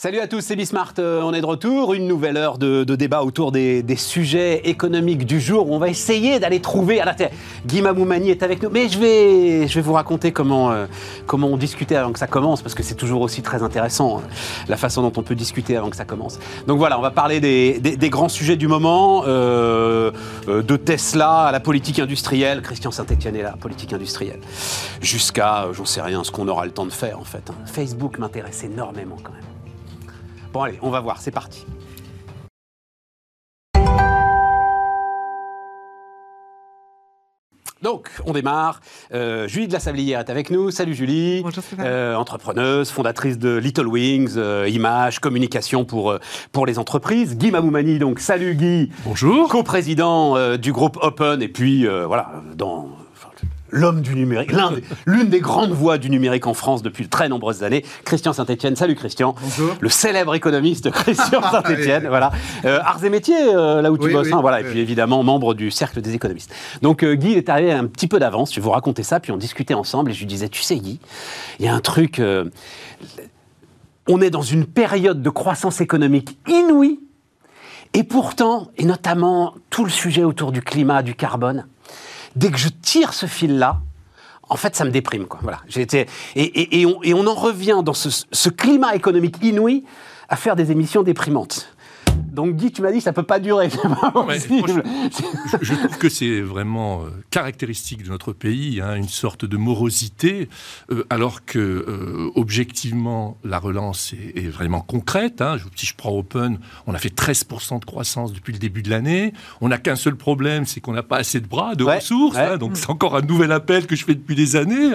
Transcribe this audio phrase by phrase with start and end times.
[0.00, 0.94] Salut à tous, c'est Bismart.
[1.00, 1.92] Euh, on est de retour.
[1.92, 5.72] Une nouvelle heure de, débat autour des, sujets économiques du jour.
[5.72, 7.00] On va essayer d'aller trouver.
[7.00, 7.14] Alors,
[7.66, 8.70] Guy Mamoumani est avec nous.
[8.70, 10.86] Mais je vais, je vais vous raconter comment, euh,
[11.26, 14.28] comment on discutait avant que ça commence, parce que c'est toujours aussi très intéressant, hein,
[14.68, 16.38] la façon dont on peut discuter avant que ça commence.
[16.68, 20.12] Donc voilà, on va parler des, grands sujets du moment, euh,
[20.46, 22.62] de Tesla à la politique industrielle.
[22.62, 24.38] Christian Saint-Etienne est là, politique industrielle.
[25.00, 27.50] Jusqu'à, j'en sais rien, ce qu'on aura le temps de faire en fait.
[27.50, 27.54] Hein.
[27.66, 29.57] Facebook m'intéresse énormément quand même.
[30.58, 31.64] Bon allez, on va voir, c'est parti.
[37.80, 38.80] Donc, on démarre.
[39.14, 40.72] Euh, Julie de la Sablière est avec nous.
[40.72, 41.42] Salut Julie.
[41.44, 46.18] Bonjour euh, entrepreneuse, fondatrice de Little Wings, euh, image, communication pour,
[46.50, 47.38] pour les entreprises.
[47.38, 48.90] Guy Mamoumani, donc salut Guy.
[49.04, 49.48] Bonjour.
[49.48, 52.88] Co-président du groupe Open et puis voilà, dans
[53.70, 54.52] l'homme du numérique,
[55.06, 58.76] l'une des, grandes voix du numérique en France depuis de très nombreuses années, Christian Saint-Etienne.
[58.76, 59.34] Salut Christian.
[59.40, 59.76] Bonjour.
[59.80, 62.06] Le célèbre économiste Christian Saint-Etienne.
[62.08, 62.32] voilà.
[62.64, 64.32] Euh, arts et métiers, euh, là où tu bosses.
[64.32, 64.60] Hein, voilà.
[64.60, 66.52] Et puis évidemment, membre du cercle des économistes.
[66.82, 68.50] Donc euh, Guy est arrivé un petit peu d'avance.
[68.52, 70.76] Je vais vous raconter ça, puis on discutait ensemble et je lui disais, tu sais
[70.76, 71.00] Guy,
[71.58, 72.20] il y a un truc.
[74.08, 77.00] on est dans une période de croissance économique inouïe.
[77.94, 81.66] Et pourtant, et notamment tout le sujet autour du climat, du carbone,
[82.38, 83.80] dès que je tire ce fil-là,
[84.48, 85.26] en fait, ça me déprime.
[85.26, 85.40] Quoi.
[85.42, 85.60] Voilà.
[86.36, 89.84] Et, on, en revient dans ce climat économique inouï
[90.28, 91.74] à faire des émissions déprimantes.
[92.32, 93.68] Donc Guy, tu m'as dit ça peut pas durer.
[95.62, 100.48] je, trouve que c'est vraiment euh, caractéristique de notre pays, hein, une sorte de morosité,
[100.90, 105.42] euh, alors que euh, objectivement la relance est, vraiment concrète.
[105.42, 105.56] Hein.
[105.74, 109.32] Si je prends Open, on a fait 13% de croissance depuis le début de l'année.
[109.60, 112.36] On n'a qu'un seul problème, c'est qu'on n'a pas assez de bras, de ressources.
[112.36, 112.56] Hein.
[112.56, 114.92] donc c'est encore un nouvel appel que je fais depuis des années.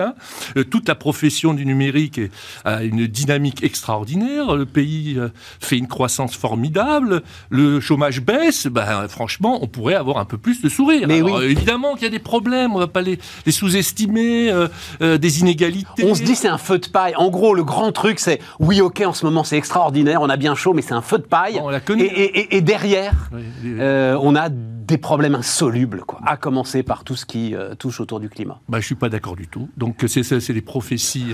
[0.69, 2.19] toute la profession du numérique
[2.65, 4.55] a une dynamique extraordinaire.
[4.55, 5.19] Le pays
[5.59, 7.12] fait une croissance formidable
[7.49, 11.07] le chômage baisse, ben, franchement, on pourrait avoir un peu plus de sourire.
[11.07, 13.19] Mais Évidemment qu'il y a des problèmes, on ne va pas les,
[13.49, 14.67] sous-estimer, euh,
[15.01, 16.05] euh, des inégalités.
[16.05, 17.13] On se dit c'est un feu de paille.
[17.17, 20.37] En gros, le grand truc, c'est oui, ok, en ce moment c'est extraordinaire, on a
[20.37, 21.59] bien chaud, mais c'est un feu de paille.
[21.61, 23.30] on la et, et, derrière,
[23.65, 24.49] euh, on a
[24.86, 28.60] des problèmes insolubles, quoi, à commencer par tout ce qui touche autour du climat.
[28.67, 29.70] Bah, je ne suis pas d'accord du tout.
[29.77, 31.33] Donc, c'est des prophéties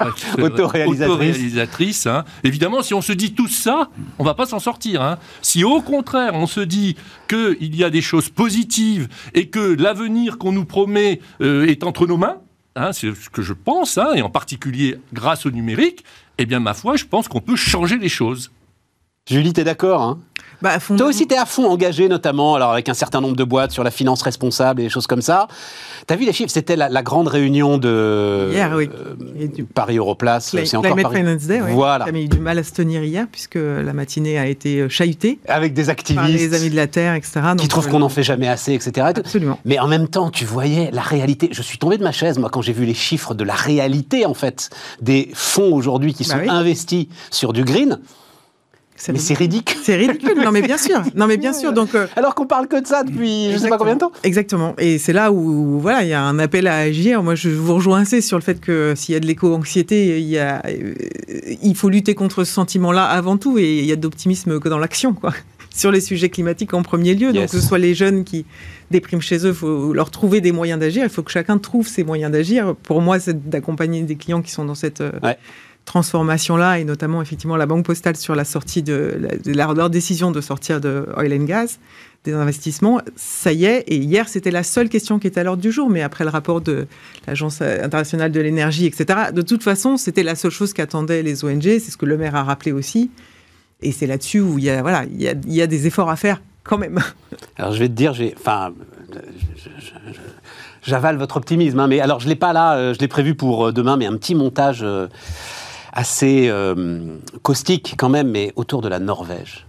[0.38, 2.06] autoréalisatrices.
[2.06, 2.24] Hein.
[2.44, 5.02] Évidemment, si on se dit tout ça, on ne va pas s'en sortir.
[5.02, 5.18] Hein.
[5.42, 6.96] Si au contraire, on se dit
[7.28, 12.06] qu'il y a des choses positives et que l'avenir qu'on nous promet euh, est entre
[12.06, 12.38] nos mains,
[12.76, 16.04] hein, c'est ce que je pense, et en particulier grâce au numérique,
[16.38, 18.50] eh bien, ma foi, je pense qu'on peut changer les choses.
[19.28, 20.18] Julie, tu es d'accord
[20.62, 23.44] bah, Toi aussi, tu es à fond engagé, notamment alors avec un certain nombre de
[23.44, 25.48] boîtes sur la finance responsable et des choses comme ça.
[26.06, 26.50] Tu as vu les chiffres?
[26.50, 28.90] C'était la, grande réunion de hier, oui.
[28.92, 30.56] Euh, Paris Europlace.
[30.64, 31.72] C'est encore Climate Finance Day, oui.
[31.72, 32.06] Voilà.
[32.06, 34.88] Ça a eu du mal à se tenir hier, puisque la matinée a été euh,
[34.88, 35.38] chahutée.
[35.48, 36.20] Avec des activistes.
[36.20, 37.40] Par les Amis de la Terre, etc.
[37.56, 39.08] qui trouvent qu'on n'en fait jamais assez, etc.
[39.16, 39.58] Absolument.
[39.64, 41.48] Mais en même temps, tu voyais la réalité.
[41.52, 44.26] Je suis tombé de ma chaise, moi, quand j'ai vu les chiffres de la réalité,
[44.26, 44.70] en fait,
[45.00, 47.98] des fonds aujourd'hui qui bah sont investis sur du green.
[49.12, 49.78] Mais c'est ridicule.
[49.82, 50.42] C'est ridicule.
[50.44, 51.02] Non, mais bien sûr.
[51.14, 51.72] Non, mais bien sûr.
[51.72, 54.00] Donc, euh, alors qu'on parle que de ça depuis je ne sais pas combien de
[54.00, 54.12] temps.
[54.24, 54.74] Exactement.
[54.78, 57.22] Et c'est là où, voilà, il y a un appel à agir.
[57.22, 60.28] Moi, je vous rejoins assez sur le fait que s'il y a de l'éco-anxiété, il
[60.28, 60.94] y a, euh,
[61.62, 63.58] il faut lutter contre ce sentiment-là avant tout.
[63.58, 65.32] Et il y a d'optimisme que dans l'action, quoi.
[65.74, 67.32] Sur les sujets climatiques en premier lieu.
[67.32, 68.46] Donc, que ce soit les jeunes qui
[68.90, 71.04] dépriment chez eux, il faut leur trouver des moyens d'agir.
[71.04, 72.74] Il faut que chacun trouve ses moyens d'agir.
[72.82, 75.12] Pour moi, c'est d'accompagner des clients qui sont dans cette euh,
[75.84, 80.80] transformation-là, et notamment effectivement la Banque Postale sur la sortie de, leur décision de sortir
[80.80, 81.78] de oil and gas,
[82.24, 83.84] des investissements, ça y est.
[83.86, 86.30] Et hier, c'était la seule question qui était à l'ordre du jour, mais après le
[86.30, 86.86] rapport de
[87.26, 89.30] l'Agence internationale de l'énergie, etc.
[89.32, 91.62] De toute façon, c'était la seule chose qu'attendaient les ONG.
[91.62, 93.10] C'est ce que le maire a rappelé aussi.
[93.80, 95.86] Et c'est là-dessus où il y a, voilà, il y a, il y a des
[95.86, 97.00] efforts à faire quand même.
[97.56, 98.72] Alors je vais te dire, j'ai, enfin,
[100.82, 103.66] j'avale votre optimisme, hein, mais alors je l'ai pas là, euh, je l'ai prévu pour
[103.66, 104.80] euh, demain, mais un petit montage.
[104.82, 105.06] Euh,
[105.98, 109.66] assez euh, caustique quand même, mais autour de la Norvège.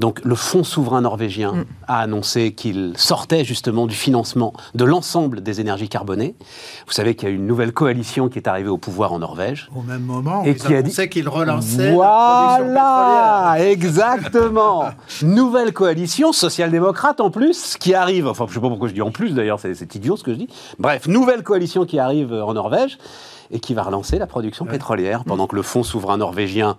[0.00, 1.64] Donc le Fonds souverain norvégien mm.
[1.86, 6.34] a annoncé qu'il sortait justement du financement de l'ensemble des énergies carbonées.
[6.86, 9.70] Vous savez qu'il y a une nouvelle coalition qui est arrivée au pouvoir en Norvège.
[9.76, 14.86] Au même moment, et qui a dit qu'il relançait voilà, exactement.
[15.22, 18.26] nouvelle coalition social-démocrate en plus qui arrive.
[18.26, 20.32] Enfin, je ne sais pas pourquoi je dis en plus d'ailleurs, c'est idiot ce que
[20.32, 20.48] je dis.
[20.80, 22.98] Bref, nouvelle coalition qui arrive en Norvège
[23.52, 26.76] et qui va relancer la production pétrolière pendant que le fonds souverain norvégien,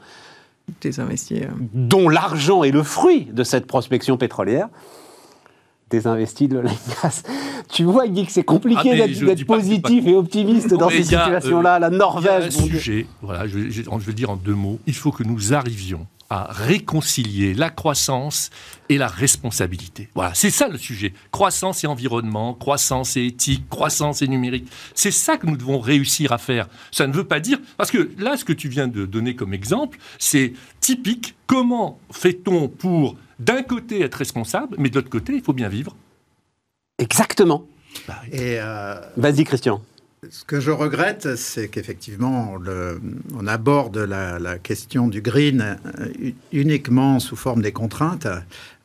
[0.81, 1.47] des euh.
[1.73, 4.69] dont l'argent est le fruit de cette prospection pétrolière,
[5.89, 7.23] désinvesti de l'Olengas.
[7.69, 11.79] Tu vois, Guy, que c'est compliqué ah, d'être positif et optimiste dans ces situations-là.
[11.79, 12.25] la Norvège.
[12.49, 14.79] Il y a un sujet, voilà, je, je, je vais dire en deux mots.
[14.85, 18.49] Il faut que nous arrivions à réconcilier la croissance
[18.89, 20.09] et la responsabilité.
[20.15, 21.13] Voilà, c'est ça le sujet.
[21.31, 24.67] Croissance et environnement, croissance et éthique, croissance et numérique.
[24.95, 26.67] C'est ça que nous devons réussir à faire.
[26.91, 27.59] Ça ne veut pas dire...
[27.77, 31.35] Parce que là, ce que tu viens de donner comme exemple, c'est typique.
[31.45, 35.95] Comment fait-on pour, d'un côté, être responsable, mais de l'autre côté, il faut bien vivre?
[36.97, 37.67] Exactement.
[38.31, 39.81] Et euh, Vas-y, Christian.
[40.29, 42.55] Ce que je regrette, c'est qu'effectivement,
[43.35, 48.27] on aborde la, question du green euh, uniquement sous forme des contraintes,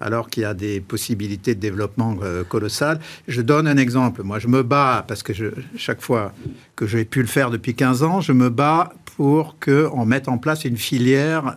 [0.01, 2.99] alors qu'il y a des possibilités de développement euh, colossales.
[3.29, 4.23] Je donne un exemple.
[4.23, 5.33] Moi, je me bats, parce que
[5.77, 6.33] chaque fois
[6.77, 10.39] que j'ai pu le faire depuis 15 ans, je me bats pour qu'on mette en
[10.39, 11.57] place une filière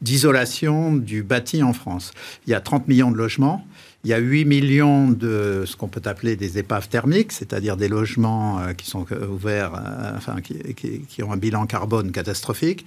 [0.00, 2.12] d'isolation du bâti en France.
[2.46, 3.66] Il y a 30 millions de logements.
[4.04, 7.86] Il y a 8 millions de ce qu'on peut appeler des épaves thermiques, c'est-à-dire des
[7.86, 12.84] logements euh, qui sont euh, ouverts, euh, enfin, qui, ont un bilan carbone catastrophique.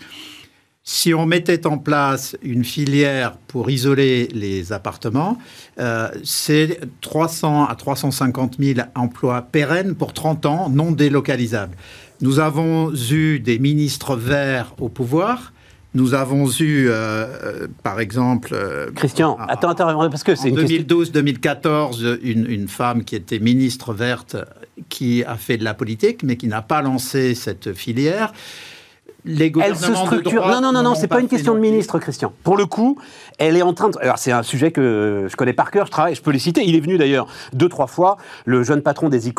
[0.84, 5.40] Si on mettait en place une filière pour isoler les appartements,
[6.24, 11.76] c'est 300 à 350 000 emplois pérennes pour 30 ans, non délocalisables.
[12.22, 15.54] Nous avons eu des ministres verts au pouvoir
[15.95, 18.50] nous avons eu, euh, euh, par exemple...
[18.53, 20.51] Euh, Christian, attends, attends, parce que c'est...
[20.51, 24.36] En 2012-2014, une, une, femme qui était ministre verte,
[24.89, 28.33] qui a fait de la politique, mais qui n'a pas lancé cette filière.
[29.25, 30.48] Les elle se structure.
[30.48, 32.33] non, non, non, non, c'est pas une question de ministre, Christian.
[32.44, 32.98] Pour le coup,
[33.38, 33.98] elle est en train de.
[34.00, 36.63] Alors, c'est un sujet que je connais par cœur, je travaille, je peux les citer.
[36.63, 39.30] Il est venu d'ailleurs deux, trois fois, le jeune patron des,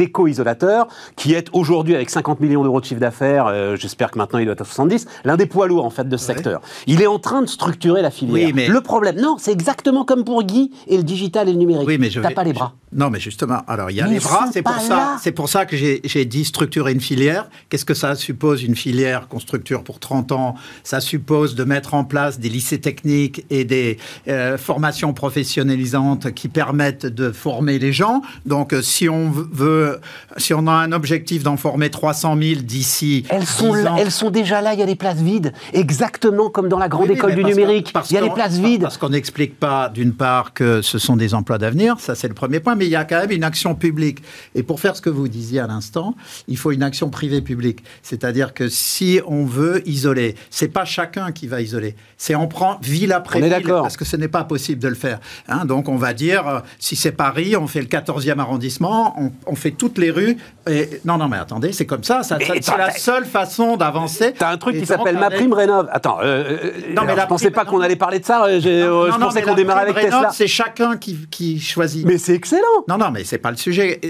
[0.00, 4.38] éco-isolateurs, qui est aujourd'hui avec 50 millions d'euros de chiffre d'affaires, euh, j'espère que maintenant
[4.38, 6.60] il doit être à 70, l'un des poids lourds en fait de ce secteur.
[6.86, 8.46] Il est en train de structurer la filière.
[8.46, 8.68] Oui, mais...
[8.68, 11.88] Le problème, non, c'est exactement comme pour Guy et le digital et le numérique.
[11.88, 12.74] Oui, mais je T'as pas les bras.
[12.92, 15.66] Non, mais justement, alors il y a les bras, c'est pour, ça, c'est pour ça
[15.66, 17.48] que j'ai dit structurer une filière.
[17.68, 19.05] Qu'est-ce que ça suppose une filière?
[19.28, 20.54] Qu'on structure pour 30 ans
[20.84, 23.98] Ça suppose de mettre en place des lycées techniques et des
[24.28, 28.22] euh, formations professionnalisantes qui permettent de former les gens.
[28.44, 30.00] Donc, euh, si on veut,
[30.36, 34.60] si on a un objectif d'en former 300 000 d'ici, elles sont, elles sont déjà
[34.60, 34.74] là.
[34.74, 37.92] Il y a des places vides, exactement comme dans la grande école du numérique.
[38.10, 38.82] il y a des places vides.
[38.82, 41.98] Parce qu'on n'explique pas, d'une part, que ce sont des emplois d'avenir.
[42.00, 42.74] Ça, c'est le premier point.
[42.74, 44.22] Mais il y a quand même une action publique.
[44.54, 46.14] Et pour faire ce que vous disiez à l'instant,
[46.48, 47.82] il faut une action privée publique.
[48.02, 48.95] C'est-à-dire que si
[49.26, 51.96] on veut isoler, c'est pas chacun qui va isoler.
[52.16, 55.18] C'est on prend ville après ville, parce que ce n'est pas possible de le faire.
[55.48, 55.64] Hein.
[55.64, 59.16] donc on va dire, euh, si c'est Paris, on fait le 14e arrondissement,
[59.46, 60.36] on, fait toutes les rues.
[60.68, 61.00] Et...
[61.04, 62.22] Non, non, mais attendez, c'est comme ça.
[62.22, 64.34] ça, c'est la seule façon d'avancer.
[64.38, 65.88] T'as un truc qui s'appelle ma prime rénov.
[65.92, 68.46] Attends, euh, euh, non, mais je pensais pas qu'on allait parler de ça.
[68.60, 70.30] je pensais qu'on démarrait avec Tesla.
[70.32, 72.06] C'est chacun qui, qui choisit.
[72.06, 72.84] Mais c'est excellent.
[72.88, 74.00] Non, non, mais c'est pas le sujet.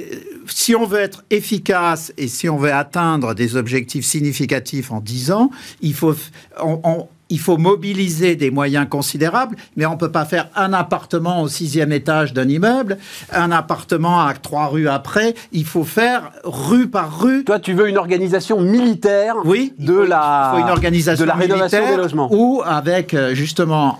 [0.46, 5.32] Si on veut être efficace et si on veut atteindre des objectifs significatifs en 10
[5.32, 5.50] ans,
[5.80, 6.14] il faut,
[6.62, 11.42] on, il faut mobiliser des moyens considérables, mais on ne peut pas faire un appartement
[11.42, 12.98] au sixième étage d'un immeuble,
[13.32, 15.34] un appartement à trois rues après.
[15.52, 17.44] Il faut faire rue par rue.
[17.44, 21.34] Toi, tu veux une organisation militaire oui, de, la, il faut une organisation de la
[21.34, 22.28] rénovation des logements.
[22.32, 23.98] Ou avec euh, justement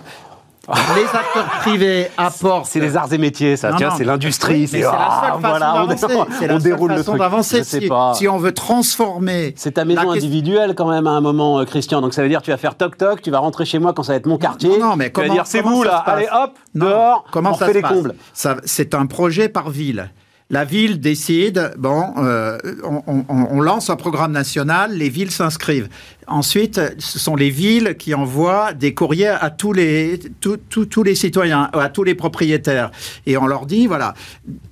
[0.68, 2.66] les acteurs privés apportent.
[2.66, 3.72] C'est les arts et métiers, ça.
[3.76, 4.66] Tiens, c'est l'industrie.
[4.66, 6.32] C'est la seule façon d'avancer.
[6.38, 7.64] C'est la déroule façon d'avancer.
[7.64, 9.54] Si, si, on veut transformer.
[9.56, 12.00] C'est ta maison individuelle quand même à un moment, euh, Christian.
[12.00, 14.02] Donc ça veut dire tu vas faire toc toc, tu vas rentrer chez moi quand
[14.02, 14.78] ça va être mon quartier.
[14.78, 17.74] Non, mais tu vas dire c'est vous là, allez hop, dehors, comment on ça fait
[17.74, 18.14] les combles.
[18.32, 20.10] C'est un projet par ville.
[20.48, 25.88] La ville décide, bon, euh, on, lance un programme national, les villes s'inscrivent.
[26.28, 31.70] Ensuite, ce sont les villes qui envoient des courriers à tous les, tous les citoyens,
[31.72, 32.90] à tous les propriétaires.
[33.26, 34.14] Et on leur dit, voilà.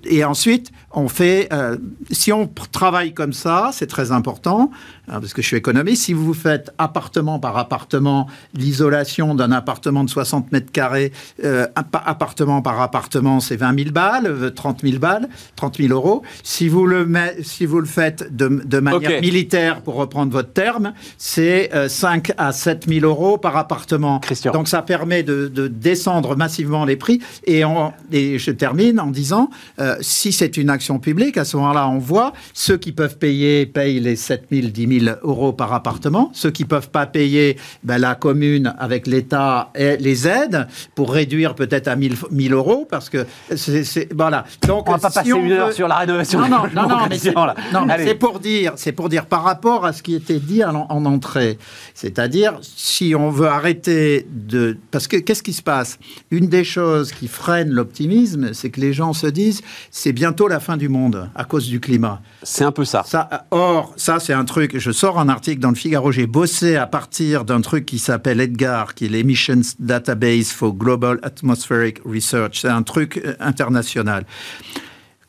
[0.05, 1.77] Et ensuite, on fait, euh,
[2.11, 4.71] si on travaille comme ça, c'est très important,
[5.09, 10.05] hein, parce que je suis économiste, si vous faites appartement par appartement, l'isolation d'un appartement
[10.05, 11.13] de 60 mètres carrés,
[11.45, 16.23] euh, appartement par appartement, c'est 20 000 balles, 30 000 balles, 30 000 euros.
[16.43, 17.09] Si vous le,
[17.43, 21.44] si vous le faites de, de manière militaire, pour reprendre votre terme, c'est
[21.89, 24.19] 5 euh, à 7 000 euros par appartement.
[24.21, 24.53] Christian.
[24.53, 27.21] Donc ça permet de, de descendre massivement les prix.
[27.45, 27.63] Et,
[28.13, 29.51] et je termine en disant,
[30.01, 34.01] si c'est une action publique, à ce moment-là, on voit ceux qui peuvent payer payent
[34.01, 36.31] les 7 000, 10 000 euros par appartement.
[36.33, 41.89] Ceux qui peuvent pas payer, ben, la commune avec l'État les aide pour réduire peut-être
[41.89, 44.45] à 1000, 1000 euros parce que c'est voilà.
[44.67, 46.41] Donc on va pas passer une heure sur la rénovation.
[46.41, 50.03] Non, non, non, non mais c'est pour dire, c'est pour dire par rapport à ce
[50.03, 51.34] qui était dit en, en entrée,
[51.95, 55.99] c'est-à-dire si on veut arrêter de, parce que qu'est-ce qui se passe?
[56.31, 60.61] Une des choses qui freine l'optimisme, c'est que les gens se disent c'est bientôt la
[60.61, 62.21] fin du monde à cause du climat.
[62.43, 63.03] C'est un peu ça.
[63.07, 64.79] ça or, ça c'est un truc.
[64.79, 66.13] Je sors un article dans le Figaro.
[66.13, 71.19] J'ai bossé à partir d'un truc qui s'appelle Edgar, qui est l'Emissions Database for Global
[71.23, 72.61] Atmospheric Research.
[72.61, 74.25] C'est un truc euh, international.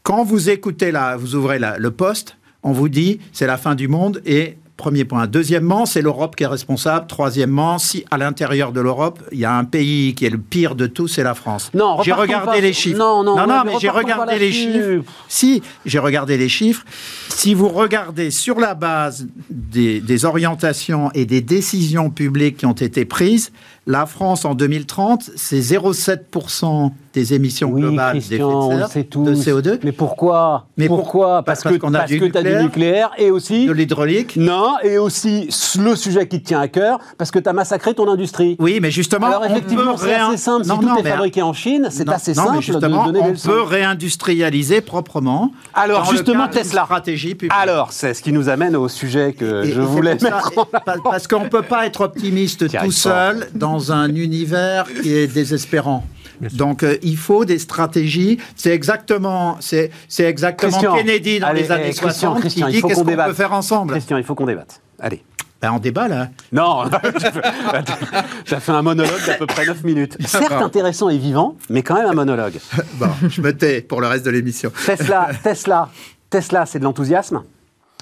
[0.04, 3.88] Quand vous écoutez là, vous ouvrez le poste, on vous dit c'est la fin du
[3.88, 5.25] monde et Premier point.
[5.25, 7.08] Deuxièmement, c'est l'Europe qui est responsable.
[7.08, 10.75] Troisièmement, si à l'intérieur de l'Europe, il y a un pays qui est le pire
[10.75, 11.72] de tous, c'est la France.
[11.74, 13.00] Non, j'ai regardé les chiffres.
[13.00, 15.03] Non, non, non, mais j'ai regardé les chiffres.
[15.29, 16.84] Si, j'ai regardé les chiffres.
[17.29, 22.74] Si vous regardez sur la base des, des orientations et des décisions publiques qui ont
[22.74, 23.53] été prises,
[23.88, 29.80] la France, en 2030, c'est 0,7% des émissions globales d'effet de, de CO2.
[29.84, 33.12] Mais pourquoi Mais pourquoi Parce, que, qu'on a parce du que tu as du nucléaire
[33.18, 33.68] et aussi...
[33.68, 35.50] De l'hydraulique Non, et aussi
[35.80, 38.58] le sujet qui te tient à cœur, parce que tu as massacré ton industrie.
[38.60, 39.27] Oui, mais justement...
[39.27, 40.65] Alors effectivement, c'est assez simple.
[40.65, 44.82] Si tout est fabriqué en Chine, c'est assez simple justement, de donner on peut réindustrialiser
[44.82, 46.84] proprement Alors justement, Tesla.
[46.86, 47.51] Stratégie publique.
[47.58, 50.68] Alors, c'est ce qui nous amène au sujet que je voulais mettre
[51.04, 55.27] Parce qu'on ne peut pas être optimiste tout seul dans dans un univers qui est
[55.27, 56.05] désespérant.
[56.53, 58.39] Donc euh, il faut des stratégies.
[58.55, 63.34] C'est exactement, c'est, c'est exactement Kennedy dans les années 60 qui dit qu'est-ce qu'on peut
[63.34, 63.91] faire ensemble.
[63.91, 64.82] Christian, il faut qu'on débatte.
[65.00, 65.24] Allez.
[65.62, 66.29] Ben, on débat là.
[66.51, 66.84] Non,
[68.46, 70.17] ça fait un monologue d'à peu près 9 minutes.
[70.25, 72.60] Certes intéressant et vivant, mais quand même un monologue.
[72.94, 74.72] bon, je me tais pour le reste de l'émission.
[74.86, 75.89] Tesla, Tesla,
[76.29, 77.44] Tesla, c'est de l'enthousiasme.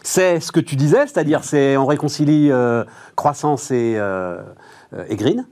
[0.04, 2.84] C'est ce que tu disais, c'est-à-dire c'est on réconcilie euh,
[3.16, 4.42] croissance et, euh,
[5.08, 5.46] et green.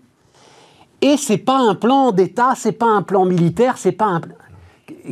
[1.01, 4.21] Et c'est pas un plan d'État, c'est pas un plan militaire, c'est pas un.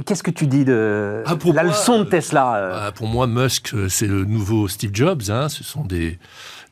[0.05, 2.79] Qu'est-ce que tu dis de ah, la leçon de Tesla euh?
[2.88, 5.24] ah, Pour moi, Musk, euh, c'est le nouveau Steve Jobs.
[5.29, 5.50] Hein.
[5.50, 6.19] Ce sont des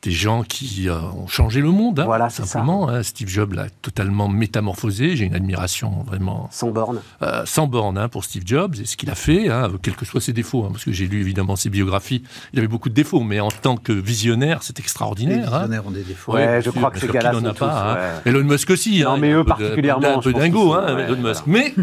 [0.02, 2.88] des gens qui euh, ont changé le monde, hein, voilà, simplement.
[2.88, 3.02] Hein.
[3.02, 5.16] Steve Jobs l'a totalement métamorphosé.
[5.16, 8.96] J'ai une admiration vraiment sans borne, euh, sans borne hein, pour Steve Jobs et ce
[8.96, 10.64] qu'il a fait, hein, quels que soient ses défauts.
[10.64, 13.50] Hein, parce que j'ai lu évidemment ses biographies, il avait beaucoup de défauts, mais en
[13.50, 15.36] tant que visionnaire, c'est extraordinaire.
[15.36, 16.32] Les visionnaires ont des défauts.
[16.32, 17.98] Ouais, je crois que ces gars-là n'en a pas.
[18.24, 19.02] Elon Musk aussi.
[19.02, 20.18] Non, mais eux particulièrement.
[20.18, 21.42] Un peu dingo, Elon Musk.
[21.46, 21.74] Mais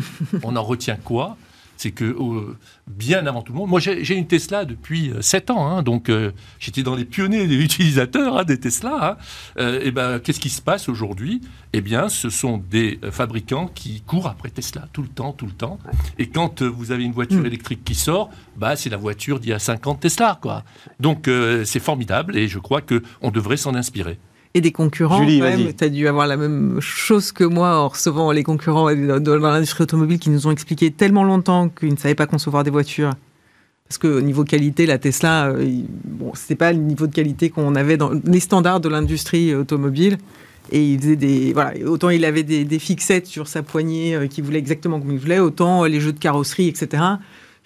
[0.43, 1.37] on en retient quoi
[1.85, 5.53] c'est que euh, bien avant tout le monde, moi j'ai une Tesla depuis 7 euh,
[5.53, 9.17] ans, hein, donc euh, j'étais dans les pionniers des utilisateurs hein, des Tesla.
[9.57, 9.67] Hein.
[9.83, 11.41] et ben qu'est-ce qui se passe aujourd'hui?
[11.73, 15.51] Eh bien, ce sont des fabricants qui courent après Tesla tout le temps, tout le
[15.51, 15.77] temps.
[16.17, 17.45] Et quand vous avez une voiture hmm.
[17.45, 20.63] électrique qui sort, bah c'est la voiture d'il y a 50 Tesla, quoi.
[20.99, 21.29] Donc
[21.65, 24.17] c'est formidable et je crois que on devrait s'en inspirer
[24.55, 25.19] et des concurrents.
[25.19, 25.41] Julie,
[25.77, 29.83] tu as dû avoir la même chose que moi en recevant les concurrents dans l'industrie
[29.83, 33.11] automobile qui nous ont expliqué tellement longtemps qu'ils ne savaient pas concevoir des voitures.
[33.87, 37.75] Parce qu'au niveau qualité, la Tesla, euh, bon, c'était pas le niveau de qualité qu'on
[37.75, 40.17] avait dans les standards de l'industrie automobile.
[40.71, 41.53] Et il faisait des.
[41.53, 45.11] Voilà, autant il avait des, des fixettes sur sa poignée euh, qu'il voulait exactement comme
[45.11, 47.03] il voulait, autant les jeux de carrosserie, etc.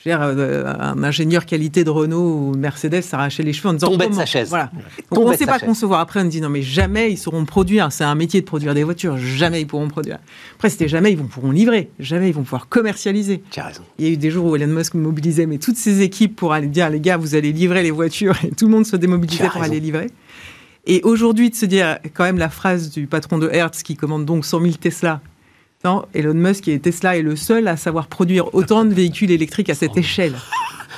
[0.07, 4.13] Euh, un ingénieur qualité de Renault ou Mercedes s'arrachait les cheveux en disant Tombait de
[4.13, 4.47] sa chaise.
[4.47, 4.71] Voilà.
[5.11, 5.99] on ne sait pas concevoir.
[5.99, 7.91] Après, on dit non, mais jamais ils sauront produire.
[7.91, 9.17] C'est un métier de produire des voitures.
[9.17, 10.19] Jamais ils pourront produire.
[10.55, 11.89] Après, c'était jamais ils vont pourront livrer.
[11.99, 13.43] Jamais ils vont pouvoir commercialiser.
[13.51, 13.83] Tu as raison.
[13.97, 16.53] Il y a eu des jours où Elon Musk mobilisait mais toutes ses équipes pour
[16.53, 19.49] aller dire les gars, vous allez livrer les voitures et tout le monde se démobilisait
[19.49, 20.07] pour aller livrer.
[20.85, 24.25] Et aujourd'hui, de se dire quand même la phrase du patron de Hertz qui commande
[24.25, 25.21] donc 100 000 Tesla
[25.85, 29.69] non, Elon Musk et Tesla est le seul à savoir produire autant de véhicules électriques
[29.69, 30.33] à cette échelle.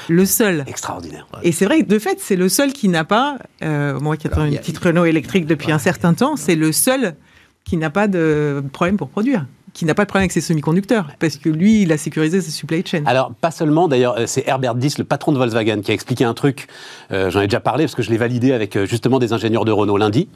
[0.10, 0.64] Le seul.
[0.66, 1.28] Extraordinaire.
[1.44, 4.32] Et c'est vrai de fait, c'est le seul qui n'a pas, euh, moi qui ai
[4.32, 7.16] une petite Renault électrique depuis un certain temps, c'est le seul
[7.64, 11.08] qui n'a pas de problème pour produire qui n'a pas de problème avec ses semi-conducteurs,
[11.18, 13.04] parce que lui, il a sécurisé ses supply chains.
[13.06, 16.26] Alors, pas seulement, d'ailleurs, euh, c'est Herbert Diss, le patron de Volkswagen, qui a expliqué
[16.26, 16.68] un truc,
[17.14, 19.72] euh, j'en ai déjà parlé, parce que je l'ai validé avec justement des ingénieurs de
[19.72, 20.28] Renault lundi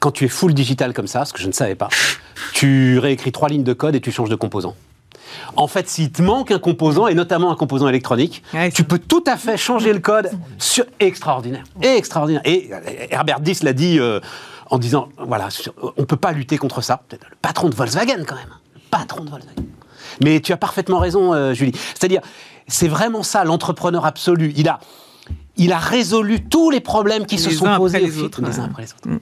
[0.00, 1.88] quand tu es full digital comme ça, ce que je ne savais pas,
[2.52, 4.74] tu réécris trois lignes de code et tu changes de composant.
[5.56, 8.42] En fait, s'il te manque un composant, et notamment un composant électronique,
[8.74, 10.84] tu peux tout à fait changer le code sur...
[11.00, 11.64] Extraordinaire.
[11.82, 12.42] Extraordinaire.
[12.44, 12.70] Et
[13.10, 14.20] Herbert Diss l'a dit euh,
[14.70, 15.48] en disant, voilà,
[15.82, 17.02] on ne peut pas lutter contre ça.
[17.12, 18.54] Le patron de Volkswagen, quand même.
[18.74, 19.62] Le patron de Volkswagen.
[20.22, 21.72] Mais tu as parfaitement raison, euh, Julie.
[21.94, 22.22] C'est-à-dire,
[22.66, 24.52] c'est vraiment ça, l'entrepreneur absolu.
[24.56, 24.80] Il a,
[25.56, 28.82] il a résolu tous les problèmes qui se sont posés les, autres, les uns après
[28.82, 29.08] les autres.
[29.08, 29.18] Mm.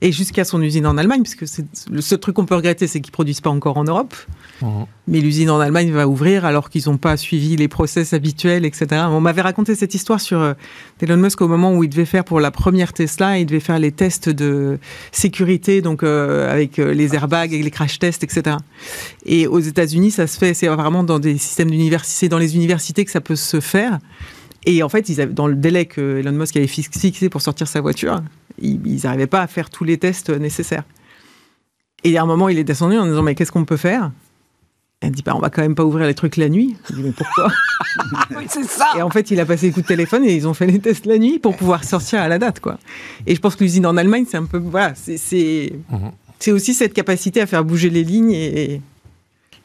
[0.00, 3.00] Et jusqu'à son usine en Allemagne, puisque c'est le seul truc qu'on peut regretter, c'est
[3.00, 4.14] qu'ils produisent pas encore en Europe.
[4.62, 4.66] Mmh.
[5.08, 9.02] Mais l'usine en Allemagne va ouvrir alors qu'ils n'ont pas suivi les process habituels, etc.
[9.08, 10.54] On m'avait raconté cette histoire sur euh,
[11.00, 13.78] Elon Musk au moment où il devait faire pour la première Tesla, il devait faire
[13.78, 14.78] les tests de
[15.12, 18.56] sécurité, donc euh, avec euh, les airbags, avec les crash tests, etc.
[19.24, 23.04] Et aux États-Unis, ça se fait, c'est vraiment dans des systèmes d'université, dans les universités
[23.04, 23.98] que ça peut se faire.
[24.66, 27.68] Et en fait, ils avaient, dans le délai que Elon Musk avait fixé pour sortir
[27.68, 28.20] sa voiture,
[28.60, 30.82] ils n'arrivaient pas à faire tous les tests nécessaires.
[32.04, 34.10] Et à un moment, il est descendu en disant Mais qu'est-ce qu'on peut faire?
[35.00, 36.76] Elle dit bah, On va quand même pas ouvrir les trucs la nuit.
[36.88, 37.50] Je dis Mais pourquoi?
[38.48, 40.54] C'est ça Et en fait, il a passé le coup de téléphone et ils ont
[40.54, 42.60] fait les tests la nuit pour pouvoir sortir à la date.
[42.60, 42.78] quoi.
[43.26, 44.58] Et je pense que l'usine en Allemagne, c'est un peu.
[44.58, 46.54] Voilà, c'est mhm.
[46.54, 48.80] aussi cette capacité à faire bouger les lignes et,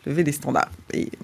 [0.06, 0.70] lever des standards.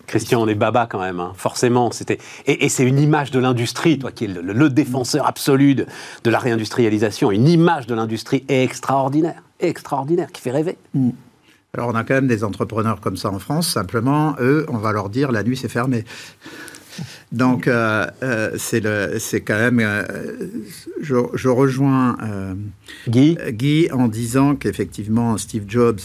[0.06, 1.34] Christian, on est baba quand même, hein.
[1.36, 1.92] forcément.
[1.92, 5.86] C'était et, c'est une image de l'industrie, toi qui es le, défenseur absolu de,
[6.26, 10.78] la réindustrialisation, une image de l'industrie extraordinaire, extraordinaire, qui fait rêver.
[10.94, 11.10] Mm.
[11.74, 13.68] Alors on a quand même des entrepreneurs comme ça en France.
[13.68, 16.06] Simplement, eux, on va leur dire la nuit c'est fermé.
[17.32, 19.80] Donc, euh, euh, c'est quand même.
[19.80, 20.04] Euh,
[21.02, 22.18] je, rejoins
[23.08, 23.38] Guy.
[23.52, 26.00] Guy en disant qu'effectivement, Steve Jobs,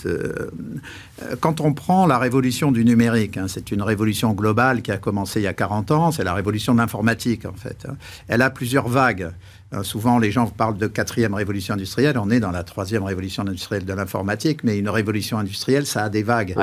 [1.41, 5.41] quand on prend la révolution du numérique, hein, c'est une révolution globale qui a commencé
[5.41, 7.87] il y a 40 ans, c'est la révolution de l'informatique en fait.
[7.89, 7.97] Hein.
[8.29, 9.31] Elle a plusieurs vagues.
[9.73, 12.19] Euh, souvent, les gens parlent de quatrième révolution industrielle.
[12.19, 16.09] On est dans la troisième révolution industrielle de l'informatique, mais une révolution industrielle, ça a
[16.09, 16.55] des vagues.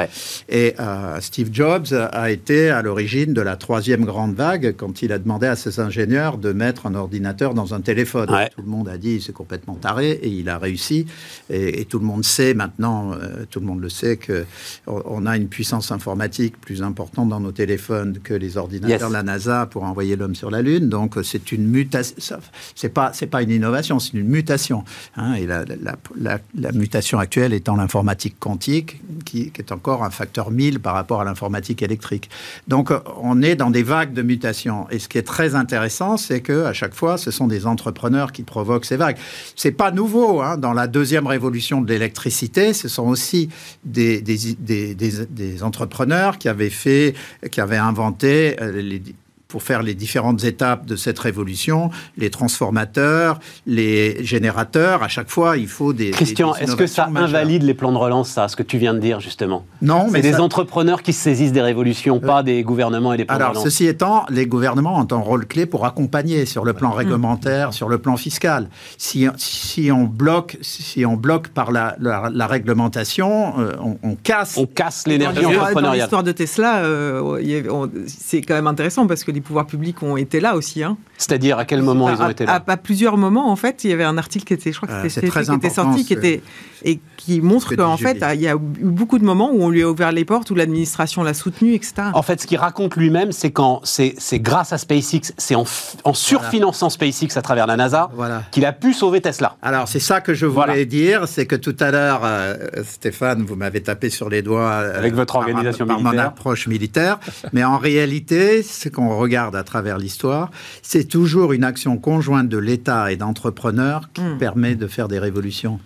[0.47, 5.11] Et euh, Steve Jobs a été à l'origine de la troisième grande vague quand il
[5.11, 8.27] a demandé à ses ingénieurs de mettre un ordinateur dans un téléphone.
[8.55, 11.05] Tout le monde a dit c'est complètement taré et il a réussi.
[11.49, 14.45] Et, tout le monde sait maintenant, euh, tout le monde le sait, que
[14.85, 19.23] on a une puissance informatique plus importante dans nos téléphones que les ordinateurs de la
[19.23, 20.89] NASA pour envoyer l'homme sur la Lune.
[20.89, 22.37] Donc c'est une mutation.
[22.75, 24.83] C'est c'est pas une innovation, c'est une mutation.
[25.15, 30.93] Hein, et la, mutation actuelle étant l'informatique quantique, qui, est encore un facteur 1000 par
[30.93, 32.29] rapport à l'informatique électrique.
[32.67, 32.91] Donc,
[33.21, 34.87] on est dans des vagues de mutation.
[34.89, 38.31] Et ce qui est très intéressant, c'est que à chaque fois, ce sont des entrepreneurs
[38.31, 39.17] qui provoquent ces vagues.
[39.55, 40.41] C'est pas nouveau.
[40.41, 43.49] Hein, dans la deuxième révolution de l'électricité, ce sont aussi
[43.83, 47.13] des, des, entrepreneurs qui avaient fait,
[47.51, 49.01] qui avaient inventé euh, les
[49.49, 55.01] pour faire les différentes étapes de cette révolution, les transformateurs, les générateurs.
[55.01, 56.11] À chaque fois, il faut des.
[56.11, 58.99] Christian, est-ce que ça invalide les plans de relance, ça, ce que tu viens de
[58.99, 62.61] dire justement Non, mais c'est des entrepreneurs qui se saisissent des révolutions, euh, pas des
[62.61, 63.71] gouvernements et des plans Alors, de relance.
[63.71, 67.89] ceci étant, les gouvernements ont un rôle clé pour accompagner sur le plan réglementaire, sur
[67.89, 68.69] le plan fiscal.
[68.99, 73.71] Si, si on bloque, si on bloque par la, la, réglementation, euh,
[74.03, 74.57] on, casse.
[74.57, 75.83] On casse l'énergie entrepreneuriale.
[75.83, 77.63] Dans l'histoire de Tesla, euh,
[78.05, 80.83] c'est quand même intéressant parce que les pouvoirs publics ont été là aussi.
[80.83, 80.97] Hein.
[81.17, 83.93] C'est-à-dire à quel moment ils ont été là à, plusieurs moments, en fait, il y
[83.93, 86.41] avait un article qui était, je crois que euh, c'était qui était sorti, qui était
[86.83, 89.83] et qui montre qu'en fait, il y a eu beaucoup de moments où on lui
[89.83, 91.93] a ouvert les portes, où l'administration l'a soutenu, etc.
[92.13, 95.65] En fait, ce qu'il raconte lui-même, c'est quand c'est grâce à SpaceX, c'est en,
[96.03, 98.09] en, surfinançant SpaceX à travers la NASA,
[98.51, 99.57] qu'il a pu sauver Tesla.
[99.61, 103.55] Alors, c'est ça que je voulais dire, c'est que tout à l'heure, euh, Stéphane, vous
[103.55, 107.19] m'avez tapé sur les doigts euh, avec votre organisation par, militaire, mon approche militaire,
[107.53, 110.49] mais en réalité, ce qu'on regarde à travers l'histoire,
[110.81, 114.39] c'est toujours une action conjointe de l'État et d'entrepreneurs qui hmm.
[114.39, 115.79] permet de faire des révolutions.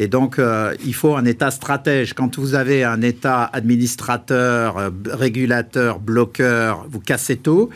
[0.00, 2.14] Et donc, euh, il faut un État stratège.
[2.14, 7.68] Quand vous avez un État administrateur, euh, régulateur, bloqueur, vous cassez tout.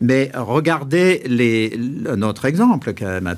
[0.00, 3.34] Mais regardez les, notre exemple, quand même,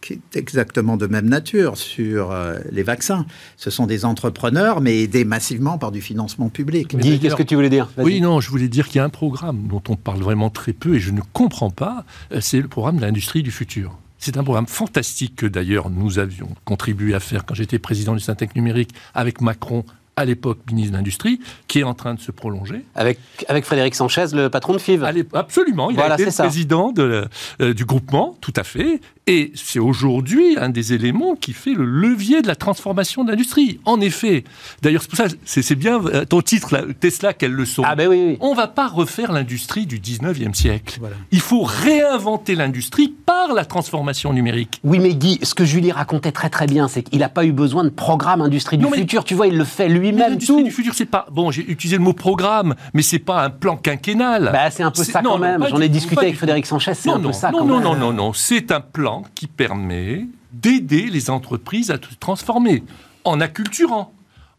[0.00, 3.26] qui est exactement de même nature sur euh, les vaccins.
[3.58, 6.96] Ce sont des entrepreneurs, mais aidés massivement par du financement public.
[6.96, 7.90] Guy, qu'est-ce que tu voulais dire?
[7.98, 10.72] Oui, non, je voulais dire qu'il y a un programme dont on parle vraiment très
[10.72, 12.06] peu et je ne comprends pas.
[12.40, 13.98] C'est le programme de l'industrie du futur.
[14.24, 18.20] C'est un programme fantastique que d'ailleurs nous avions contribué à faire quand j'étais président du
[18.20, 19.84] Syntec numérique avec Macron
[20.16, 22.86] à l'époque ministre de l'Industrie, qui est en train de se prolonger.
[22.94, 27.26] Avec, avec Frédéric Sanchez, le patron de FIV Absolument, il a été le président de,
[27.60, 29.02] euh, du groupement, tout à fait.
[29.26, 33.80] Et c'est aujourd'hui un des éléments qui fait le levier de la transformation de l'industrie.
[33.86, 34.44] En effet,
[34.82, 37.82] d'ailleurs, c'est pour ça, c'est bien euh, ton titre, Tesla, quelle leçon.
[37.86, 38.36] Ah ben oui, oui.
[38.40, 41.00] On va pas refaire l'industrie du 19e siècle.
[41.30, 44.80] Il faut réinventer l'industrie par la transformation numérique.
[44.84, 47.52] Oui, mais Guy, ce que Julie racontait très très bien, c'est qu'il n'a pas eu
[47.52, 49.24] besoin de programme industrie du futur.
[49.24, 50.32] Tu vois, il le fait lui-même.
[50.32, 51.26] L'industrie du futur, c'est pas.
[51.32, 54.50] Bon, j'ai utilisé le mot programme, mais c'est pas un plan quinquennal.
[54.52, 55.66] Bah, c'est un peu ça quand même.
[55.70, 57.84] J'en ai discuté avec Frédéric Sanchez, c'est un peu ça non, quand non, même.
[57.84, 62.82] Non, non, non, non, c'est un plan qui permet d'aider les entreprises à se transformer
[63.24, 64.12] en acculturant,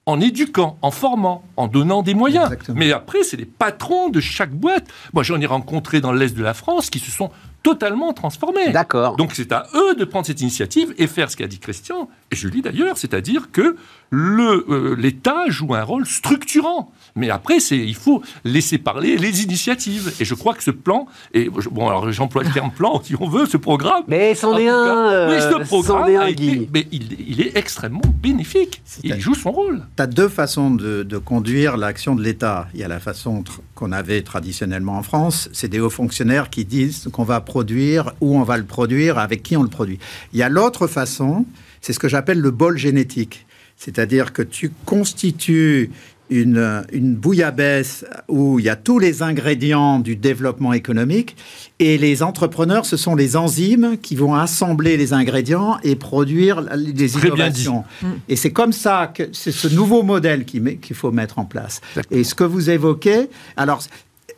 [0.05, 2.49] en éduquant, en formant, en donnant des moyens.
[2.73, 4.87] Mais après, c'est les patrons de chaque boîte.
[5.13, 7.31] Moi, j'en ai rencontré dans l'Est de la France qui se sont
[7.63, 8.69] totalement transformé.
[8.69, 9.15] D'accord.
[9.15, 12.35] Donc c'est à eux de prendre cette initiative et faire ce qu'a dit Christian, et
[12.35, 13.75] Julie d'ailleurs, c'est-à-dire que
[14.13, 16.91] euh, l'État joue un rôle structurant.
[17.15, 20.13] Mais après, il faut laisser parler les initiatives.
[20.19, 23.27] Et je crois que ce plan, et bon, alors j'emploie le terme plan si on
[23.27, 24.03] veut, ce programme.
[24.07, 25.29] Mais c'en est un.
[25.29, 28.81] oui, ce programme, est un, mais il, est extrêmement bénéfique.
[29.03, 29.83] Il joue son rôle.
[29.95, 32.67] Tu as deux façons de, de conduire l'action de l'État.
[32.73, 33.43] Il y a la façon
[33.75, 38.37] qu'on avait traditionnellement en France, c'est des hauts fonctionnaires qui disent qu'on va produire, où
[38.37, 39.99] on va le produire, avec qui on le produit.
[40.33, 41.45] Il y a l'autre façon,
[41.85, 43.45] c'est ce que j'appelle le bol génétique.
[43.77, 45.91] C'est-à-dire que tu constitues
[46.31, 51.35] une, une, bouillabaisse où il y a tous les ingrédients du développement économique
[51.77, 57.17] et les entrepreneurs, ce sont les enzymes qui vont assembler les ingrédients et produire des
[57.17, 57.83] innovations.
[58.01, 58.07] Mm.
[58.29, 61.81] Et c'est comme ça que c'est ce nouveau modèle qu'il faut mettre en place.
[62.09, 63.83] Et ce que vous évoquez, alors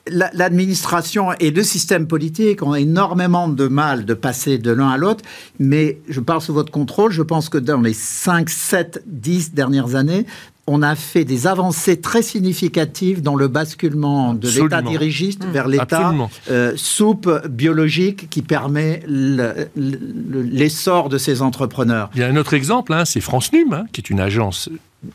[0.10, 5.24] l'administration et le système politique ont énormément de mal de passer de l'un à l'autre,
[5.60, 9.96] mais je parle sous votre contrôle, je pense que dans les 5, 7, 10 dernières
[9.96, 10.26] années,
[10.67, 15.52] on a fait des avancées très significatives dans le basculement de l'État dirigiste mmh.
[15.52, 16.13] vers l'État
[16.52, 19.02] euh, soupe biologique qui permet
[19.78, 22.10] l'essor de ces entrepreneurs.
[22.15, 24.70] Il y a un autre exemple, hein, c'est France Num, hein, qui est une agence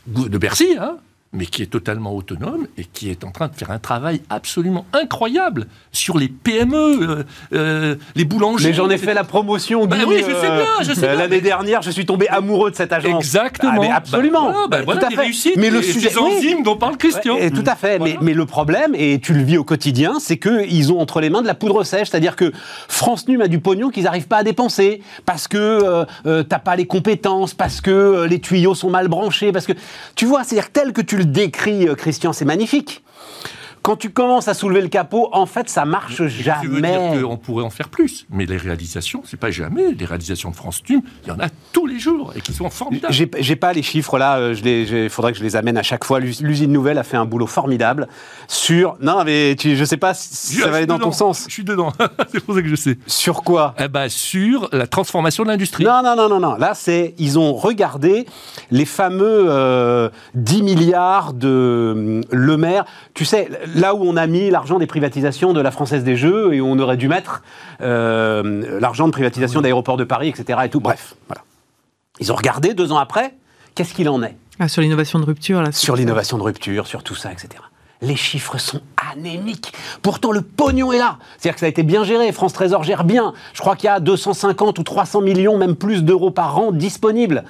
[0.07, 0.97] de Bercy, hein,
[1.33, 4.85] mais qui est totalement autonome et qui est en train de faire un travail absolument
[4.93, 8.69] incroyable sur les PME, euh, euh, les boulangers.
[8.69, 9.85] Mais j'en ai fait la promotion.
[9.87, 12.75] Bah oui, je sais bien, je sais euh, L'année dernière, je suis tombé amoureux de
[12.75, 13.25] cette agence.
[13.25, 13.73] Exactement.
[13.75, 14.67] Ah, mais absolument.
[14.69, 15.55] Bah, voilà, tout à fait.
[15.57, 17.37] mais le sujet, ces enzymes dont parle Christian.
[17.37, 17.97] Et, tout à fait.
[17.97, 21.31] Mais, mais, le problème, et tu le vis au quotidien, c'est qu'ils ont entre les
[21.31, 22.09] mains de la poudre sèche.
[22.09, 22.51] C'est-à-dire que
[22.87, 26.75] France Num a du pognon qu'ils n'arrivent pas à dépenser parce que tu t'as pas
[26.75, 29.73] les compétences, parce que les tuyaux sont mal branchés, parce que
[30.15, 33.03] tu vois, c'est-à-dire tel que tu le décrit, euh, Christian, c'est magnifique
[33.83, 36.61] quand tu commences à soulever le capot, en fait, ça marche jamais.
[36.61, 39.91] Tu veux dire qu'on pourrait en faire plus, mais les réalisations, c'est pas jamais.
[39.91, 42.69] Les réalisations de France Tum, il y en a tous les jours et qui sont
[42.69, 43.13] formidables.
[43.13, 44.37] J'ai pas les chiffres là.
[44.37, 46.21] Euh, il faudrait que je les amène à chaque fois.
[46.21, 48.07] L'usine nouvelle a fait un boulot formidable
[48.47, 48.95] sur.
[49.01, 51.45] Non, mais tu, je sais pas si ça va aller dans ton sens.
[51.49, 51.91] Je suis dedans.
[52.31, 52.97] c'est pour ça que je sais.
[53.05, 53.75] Sur quoi?
[53.79, 55.83] Eh ben, sur la transformation de l'industrie.
[55.83, 56.55] Non, non, non, non, non.
[56.55, 58.25] Là, c'est ils ont regardé
[58.71, 60.09] les fameux 10 euh,
[60.63, 62.85] milliards de euh, Le Maire.
[63.13, 66.53] Tu sais là où on a mis l'argent des privatisations de la Française des Jeux
[66.53, 67.43] et où on aurait dû mettre
[67.81, 70.59] euh, l'argent de privatisation d'aéroports de Paris, etc.
[70.65, 70.79] Et tout.
[70.79, 71.43] Bref, voilà.
[72.19, 73.35] Ils ont regardé deux ans après,
[73.75, 74.35] qu'est-ce qu'il en est?
[74.59, 75.71] Ah, Sur l'innovation de rupture, là.
[75.71, 77.49] Sur l'innovation de rupture, sur tout ça, etc.
[78.01, 78.81] Les chiffres sont
[79.13, 79.73] anémiques.
[80.01, 81.17] Pourtant, le pognon est là.
[81.37, 82.31] C'est-à-dire que ça a été bien géré.
[82.31, 83.33] France Trésor gère bien.
[83.53, 87.45] Je crois qu'il y a 250 ou 300 millions, même plus d'euros par an disponibles.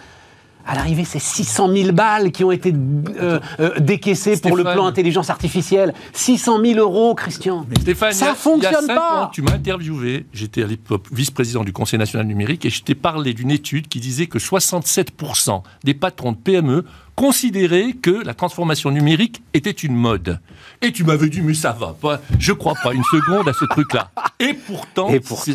[0.65, 4.85] À l'arrivée, c'est 600 000 balles qui ont été euh, euh, décaissées pour le plan
[4.85, 5.93] intelligence artificielle.
[6.13, 7.65] 600 000 euros, Christian.
[7.81, 9.29] Stéphane, ça ne fonctionne pas.
[9.33, 13.33] tu m'as interviewé, j'étais à l'époque vice-président du Conseil national numérique, et je t'ai parlé
[13.33, 19.43] d'une étude qui disait que 67% des patrons de PME considérer que la transformation numérique
[19.53, 20.39] était une mode.
[20.83, 23.63] Et tu m'avais dit, mais ça va pas, je crois pas une seconde à ce
[23.63, 24.11] truc-là.
[24.37, 25.09] Et pourtant,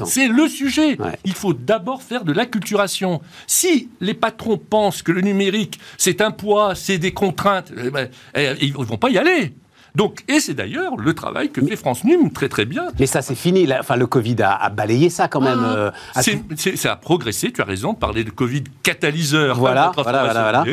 [0.07, 0.97] c'est le sujet.
[1.27, 3.21] Il faut d'abord faire de l'acculturation.
[3.47, 8.09] Si les patrons pensent que le numérique, c'est un poids, c'est des contraintes, eh ben,
[8.35, 9.55] eh, ils vont pas y aller.
[9.99, 12.85] Donc, et c'est d'ailleurs le travail que fait France Num très très bien.
[13.01, 13.69] Mais ça, c'est fini.
[13.81, 15.59] Enfin, le Covid a, balayé ça quand même.
[15.61, 15.75] Ah.
[15.77, 17.51] Euh, ça a progressé.
[17.51, 19.59] Tu as raison de parler de Covid catalyseur.
[19.59, 20.65] Voilà, voilà, voilà,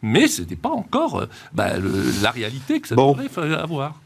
[0.00, 1.70] Mais ce n'est pas encore euh, bah,
[2.22, 3.96] la réalité que ça devrait avoir.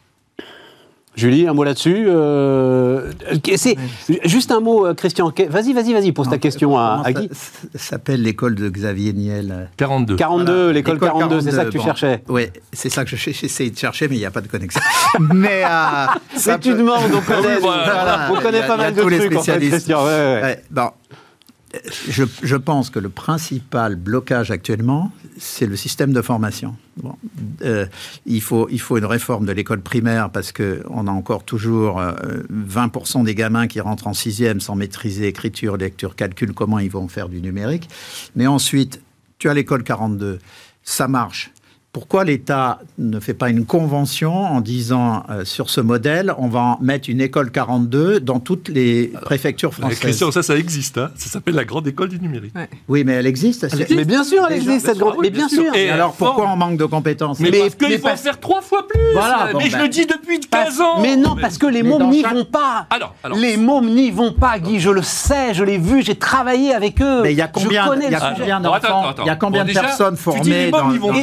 [1.14, 2.06] Julie, un mot là-dessus.
[2.08, 3.10] Euh,
[3.56, 3.76] c'est
[4.24, 5.32] juste un mot, euh, Christian.
[5.48, 7.28] Vas-y, vas-y, vas-y, pose ta question à, Guy.
[7.32, 9.68] Ça s'appelle l'école de Xavier Niel.
[9.76, 10.16] 42.
[10.16, 12.22] 42, l'école 42, c'est ça que tu cherchais.
[12.28, 14.80] Oui, c'est ça que j'essaie de chercher, mais il n'y a pas de connexion.
[15.34, 17.58] mais euh, tu demandes, on connaît,
[18.30, 20.04] on connaît pas mal de trucs, en fait, Christian.
[20.04, 20.90] Ouais, bon,
[22.08, 26.76] je, pense que le principal blocage actuellement, c'est le système de formation.
[27.62, 27.86] Euh,
[28.26, 33.20] il, faut, il faut une réforme de l'école primaire parce qu'on a encore toujours 20%
[33.20, 37.08] euh, des gamins qui rentrent en sixième sans maîtriser écriture, lecture, calcul, comment ils vont
[37.08, 37.88] faire du numérique.
[38.36, 39.00] Mais ensuite,
[39.38, 40.38] tu as l'école 42,
[40.82, 41.52] ça marche
[41.92, 46.78] pourquoi l'État ne fait pas une convention en disant euh, sur ce modèle, on va
[46.80, 50.96] mettre une école 42 dans toutes les préfectures françaises Christian, ça, ça existe.
[50.96, 51.10] Hein.
[51.16, 52.54] ça s'appelle la grande école du numérique.
[52.88, 53.66] Oui, mais elle existe.
[53.90, 55.16] Mais bien sûr, elle existe, cette grande.
[55.20, 55.74] Mais bien sûr.
[55.74, 59.12] Et alors, pourquoi on manque de compétences Mais, parce qu'il faut faire trois fois plus.
[59.12, 61.00] Voilà, mais je ben, le dis depuis 15 ans.
[61.02, 62.86] Mais non, parce que les mômes n'y vont pas.
[62.88, 64.80] Alors, Les mômes n'y vont pas, Guy.
[64.80, 67.20] Je le sais, je l'ai vu, j'ai travaillé avec eux.
[67.22, 69.72] Mais il y a combien, il y a combien d'enfants, il y a combien de
[69.72, 70.70] personnes formées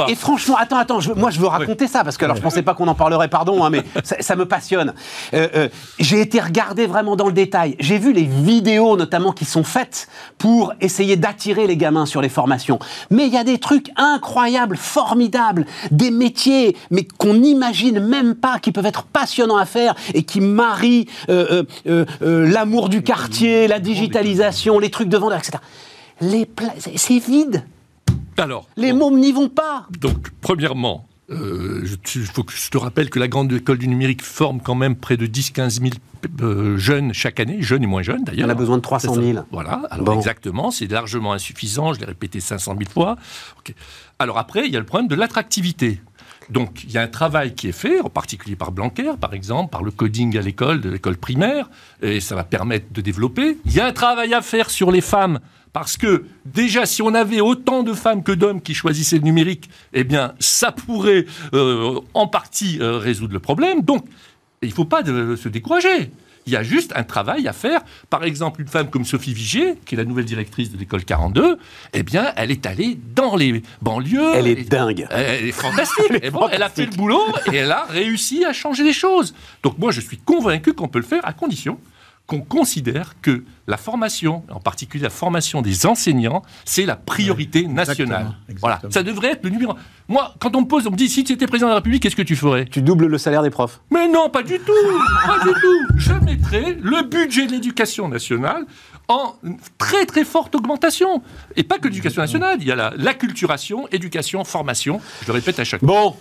[0.08, 2.74] et franchement, attends, attends, moi je veux raconter ça, parce que alors je pensais pas
[2.74, 4.94] qu'on en parlerait, pardon, hein, mais ça, me passionne.
[5.34, 5.70] Euh, euh,
[6.00, 7.76] j'ai été regarder vraiment dans le détail.
[7.80, 12.30] J'ai vu les vidéos notamment qui sont faites pour essayer d'attirer les gamins sur les
[12.30, 12.80] formations.
[13.10, 18.60] Mais il y a des trucs incroyables, formidables, des métiers, mais qu'on n'imagine même pas,
[18.60, 21.64] qui peuvent être passionnants à faire et qui marient euh,
[22.20, 25.58] l'amour du quartier, la digitalisation, les trucs de vendeur, etc.
[26.22, 26.50] Les
[26.96, 27.64] c'est vide.
[28.40, 29.88] Alors, les mômes n'y vont pas.
[30.00, 34.24] Donc, premièrement, euh, il faut que je te rappelle que la grande école du numérique
[34.24, 35.90] forme quand même près de 10-15 000
[36.42, 38.48] euh, jeunes chaque année, jeunes et moins jeunes d'ailleurs.
[38.48, 39.40] On a besoin de 300 000.
[39.52, 43.18] Voilà, alors exactement, c'est largement insuffisant, je l'ai répété 500 000 fois.
[44.18, 46.02] Alors après, il y a le problème de l'attractivité.
[46.50, 49.70] Donc il y a un travail qui est fait, en particulier par Blanquer, par exemple,
[49.70, 51.70] par le coding à l'école, de l'école primaire,
[52.02, 53.58] et ça va permettre de développer.
[53.66, 55.40] Il y a un travail à faire sur les femmes
[55.74, 59.70] parce que déjà, si on avait autant de femmes que d'hommes qui choisissaient le numérique,
[59.94, 63.82] eh bien, ça pourrait euh, en partie euh, résoudre le problème.
[63.82, 64.06] Donc,
[64.62, 66.12] il ne faut pas se décourager.
[66.46, 67.82] Il y a juste un travail à faire.
[68.10, 71.60] Par exemple, une femme comme Sophie Vigier, qui est la nouvelle directrice de l'école 42,
[71.94, 74.32] eh bien, elle est allée dans les banlieues.
[74.34, 75.08] Elle est dingue.
[75.12, 76.06] Elle est fantastique.
[76.24, 79.36] elle, bon, elle a fait le boulot et elle a réussi à changer les choses.
[79.62, 81.80] Donc moi, je suis convaincu qu'on peut le faire à condition
[82.30, 88.38] qu'on considère que la formation, en particulier la formation des enseignants, c'est la priorité nationale.
[88.62, 89.74] Voilà, ça devrait être le numéro.
[90.08, 92.04] Moi, quand on me pose, on me dit si tu étais président de la République,
[92.04, 92.66] qu'est-ce que tu ferais?
[92.66, 93.82] Tu doubles le salaire des profs.
[93.90, 94.72] Mais non, pas du tout,
[95.26, 95.98] pas du tout.
[95.98, 98.66] Je mettrais le budget de l'éducation nationale
[99.08, 99.36] en
[99.80, 101.24] très très forte augmentation.
[101.56, 105.02] Et pas que l'éducation nationale, il y a l'acculturation, éducation, formation.
[105.24, 105.88] Je le répète à chaque fois.
[105.88, 106.16] Bon,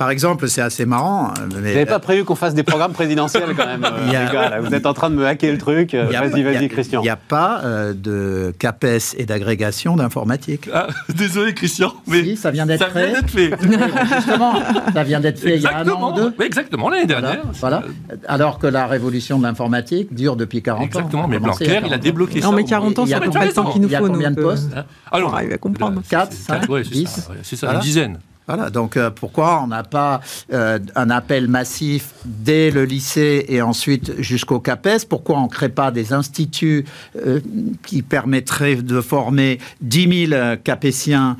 [0.00, 1.34] par exemple, c'est assez marrant.
[1.38, 1.54] Mais...
[1.54, 4.86] Vous n'avez pas prévu qu'on fasse des programmes présidentiels quand même, les gars, Vous êtes
[4.86, 5.94] en train de me hacker le truc.
[5.94, 7.02] Vas-y, vas-y, Christian.
[7.02, 10.70] Il n'y a pas euh, de CAPES et d'agrégation d'informatique.
[10.72, 11.92] Ah, désolé, Christian.
[12.06, 13.12] Mais si, ça vient d'être fait.
[13.26, 13.50] fait.
[14.14, 14.54] Justement,
[14.94, 16.34] ça vient d'être fait il y a un an ou deux.
[16.42, 17.42] exactement, l'année dernière.
[17.60, 17.82] Voilà.
[18.26, 20.86] Alors que la révolution de l'informatique dure depuis 40 ans.
[20.86, 22.46] Exactement, mais Blanquer, il a débloqué ça.
[22.46, 23.96] Non, mais 40 ans, ça pas le temps qu'il nous faut.
[23.96, 24.72] Il y a combien de postes?
[25.12, 26.00] Alors, il va comprendre.
[26.08, 28.18] 4, 5, 10 C'est ça, une dizaine.
[28.52, 30.20] Voilà, donc euh, pourquoi on n'a pas
[30.52, 35.06] euh, un appel massif dès le lycée et ensuite jusqu'au CAPES?
[35.08, 36.84] Pourquoi on ne crée pas des instituts
[37.14, 37.38] euh,
[37.86, 41.36] qui permettraient de former 10 000 capétiens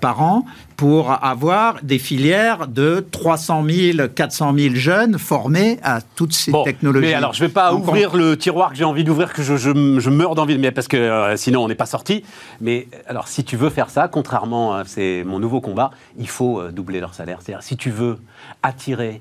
[0.00, 0.44] par an?
[0.76, 7.06] Pour avoir des filières de 300 000, 400 000 jeunes formés à toutes ces technologies.
[7.06, 9.56] Mais alors, je ne vais pas ouvrir le tiroir que j'ai envie d'ouvrir, que je,
[9.56, 12.24] je, meurs d'envie, mais parce que euh, sinon on n'est pas sorti.
[12.60, 16.72] Mais alors, si tu veux faire ça, contrairement, c'est mon nouveau combat, il faut euh,
[16.72, 17.38] doubler leur salaire.
[17.42, 18.18] C'est-à-dire, si tu veux
[18.62, 19.20] attirer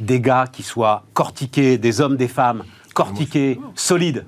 [0.00, 4.24] des gars qui soient cortiqués, des hommes, des femmes, cortiqués, solides.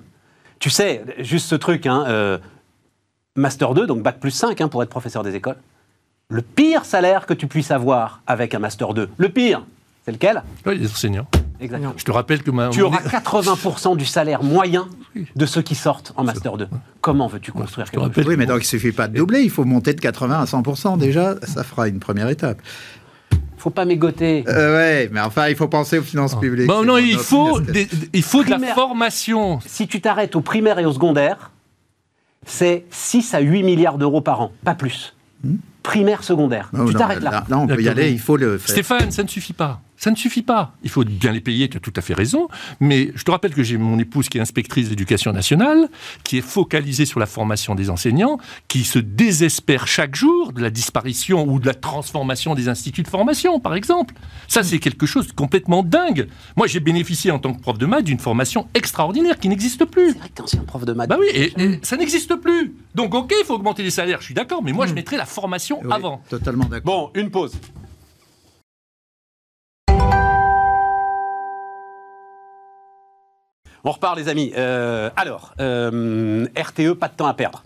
[0.58, 2.38] Tu sais, juste ce truc, hein, euh,
[3.34, 5.56] Master 2, donc Bac plus 5 hein, pour être professeur des écoles
[6.28, 9.10] le pire salaire que tu puisses avoir avec un Master 2.
[9.16, 9.64] Le pire,
[10.04, 11.26] c'est lequel Oui, les enseignants.
[11.60, 11.94] Exactement.
[11.96, 12.70] Je te rappelle que ma...
[12.70, 14.88] Tu auras 80% du salaire moyen
[15.36, 16.68] de ceux qui sortent en Master 2.
[17.00, 19.50] Comment veux-tu construire quelque chose Oui, mais donc il ne suffit pas de doubler, il
[19.50, 20.98] faut monter de 80 à 100%.
[20.98, 22.60] Déjà, ça fera une première étape
[23.62, 24.42] faut pas mégoter.
[24.48, 26.66] Euh, ouais, mais enfin, il faut penser aux finances publiques.
[26.66, 27.60] Bon, non, il faut,
[28.12, 29.60] il faut de la formation.
[29.64, 31.52] Si tu t'arrêtes au primaire et au secondaire,
[32.44, 35.14] c'est 6 à 8 milliards d'euros par an, pas plus.
[35.44, 36.70] Hmm primaire, secondaire.
[36.86, 37.44] tu t'arrêtes là.
[37.48, 38.70] Là, on peut y aller, il faut le faire.
[38.70, 39.80] Stéphane, ça ne suffit pas.
[40.02, 40.74] Ça ne suffit pas.
[40.82, 42.48] Il faut bien les payer, tu as tout à fait raison.
[42.80, 45.88] Mais je te rappelle que j'ai mon épouse qui est inspectrice d'éducation nationale,
[46.24, 50.70] qui est focalisée sur la formation des enseignants, qui se désespère chaque jour de la
[50.70, 54.14] disparition ou de la transformation des instituts de formation, par exemple.
[54.48, 56.26] Ça, c'est quelque chose de complètement dingue.
[56.56, 60.14] Moi, j'ai bénéficié en tant que prof de maths d'une formation extraordinaire qui n'existe plus.
[60.14, 61.10] C'est vrai que un prof de maths.
[61.10, 62.74] Bah oui, et, ça n'existe plus.
[62.96, 64.96] Donc, ok, il faut augmenter les salaires, je suis d'accord, mais moi, je hmm.
[64.96, 66.20] mettrais la formation avant.
[66.28, 67.12] Totalement d'accord.
[67.12, 67.52] Bon, une pause.
[73.84, 74.52] On repart, les amis.
[74.56, 77.62] Euh, alors, euh, RTE, pas de temps à perdre.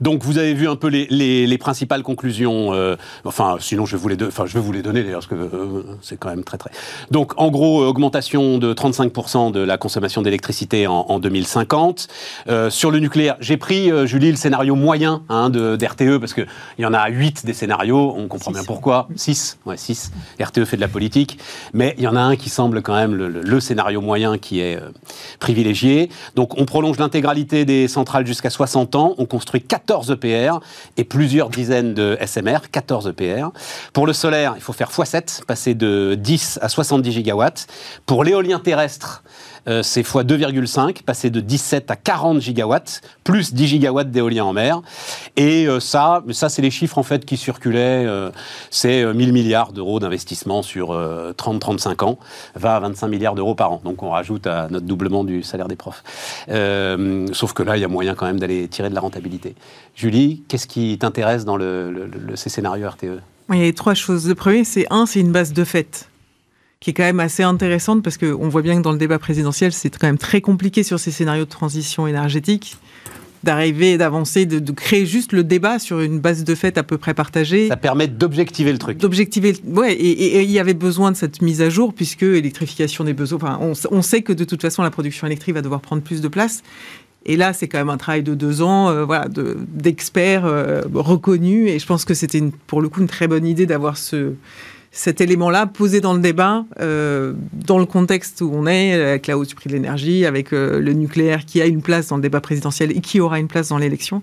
[0.00, 2.74] Donc vous avez vu un peu les, principales conclusions.
[2.74, 5.26] Euh, enfin, sinon je vais vous les, enfin, je vais vous les donner d'ailleurs parce
[5.28, 6.70] que euh, c'est quand même très très.
[7.10, 12.08] Donc en gros, augmentation de 35% de la consommation d'électricité en, 2050.
[12.48, 16.42] Euh, sur le nucléaire, j'ai pris Julie le scénario moyen hein, de d'RTE parce que
[16.78, 18.14] il y en a 8 des scénarios.
[18.16, 19.08] On comprend bien pourquoi.
[19.14, 20.10] 6, ouais 6.
[20.40, 21.38] RTE fait de la politique,
[21.74, 24.60] mais il y en a un qui semble quand même le, le scénario moyen qui
[24.60, 24.78] est
[25.38, 26.08] privilégié.
[26.34, 29.14] Donc on prolonge l'intégralité des centrales jusqu'à 60 ans.
[29.18, 30.60] On construit 14 EPR
[30.96, 33.48] et plusieurs dizaines de SMR, 14 EPR.
[33.92, 37.66] Pour le solaire, il faut faire x7, passer de 10 à 70 gigawatts.
[38.06, 39.22] Pour l'éolien terrestre,
[39.68, 44.52] euh, c'est x 2,5, passer de 17 à 40 gigawatts, plus 10 gigawatts d'éolien en
[44.52, 44.82] mer.
[45.36, 48.30] Et euh, ça, ça c'est les chiffres en fait qui circulaient, euh,
[48.70, 52.18] c'est 1000 milliards d'euros d'investissement sur 30-35 ans,
[52.54, 53.80] va à 25 milliards d'euros par an.
[53.84, 56.02] Donc on rajoute à notre doublement du salaire des profs.
[56.48, 59.54] sauf que là, il y a moyen quand même d'aller tirer de la rentabilité.
[59.94, 63.20] Julie, qu'est-ce qui t'intéresse dans le, ces scénarios RTE
[63.50, 64.28] Il y a trois choses.
[64.28, 66.08] Le premier, c'est un, c'est une base de fait
[66.82, 69.72] qui est quand même assez intéressante parce qu'on voit bien que dans le débat présidentiel,
[69.72, 72.76] c'est quand même très compliqué sur ces scénarios de transition énergétique
[73.44, 77.12] d'arriver, d'avancer, de, créer juste le débat sur une base de fait à peu près
[77.12, 77.66] partagée.
[77.66, 78.98] Ça permet d'objectiver le truc.
[78.98, 83.14] D'objectiver, ouais, et, il y avait besoin de cette mise à jour puisque électrification des
[83.14, 83.40] besoins.
[83.42, 83.58] Enfin,
[83.90, 86.62] on, sait que de toute façon la production électrique va devoir prendre plus de place.
[87.26, 91.68] Et là, c'est quand même un travail de deux ans, euh, voilà, d'experts euh, reconnus.
[91.68, 94.34] Et je pense que c'était pour le coup une très bonne idée d'avoir ce,
[94.94, 97.32] cet élément-là posé dans le débat, euh,
[97.66, 100.80] dans le contexte où on est, avec la hausse du prix de l'énergie, avec euh,
[100.80, 103.68] le nucléaire qui a une place dans le débat présidentiel et qui aura une place
[103.70, 104.22] dans l'élection.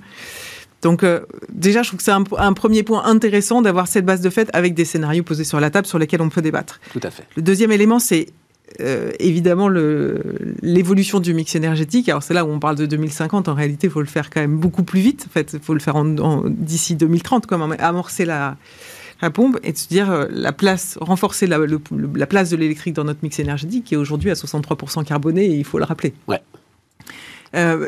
[0.84, 4.30] Donc euh, déjà, je trouve que c'est un, premier point intéressant d'avoir cette base de
[4.30, 6.80] fait avec des scénarios posés sur la table sur lesquels on peut débattre.
[6.94, 7.24] Tout à fait.
[7.36, 8.28] Le deuxième élément, c'est
[9.20, 12.08] évidemment l'évolution du mix énergétique.
[12.08, 13.50] Alors c'est là où on parle de 2050.
[13.50, 15.26] En réalité, il faut le faire quand même beaucoup plus vite.
[15.28, 16.02] En fait, il faut le faire
[16.46, 18.56] d'ici 2030, comme amorcer la,
[19.22, 21.60] la pompe et de se dire euh, la place, renforcer la,
[22.16, 25.56] la place de l'électrique dans notre mix énergétique qui est aujourd'hui à 63% carboné et
[25.56, 26.14] il faut le rappeler.
[26.28, 26.42] Ouais.
[27.56, 27.88] Euh,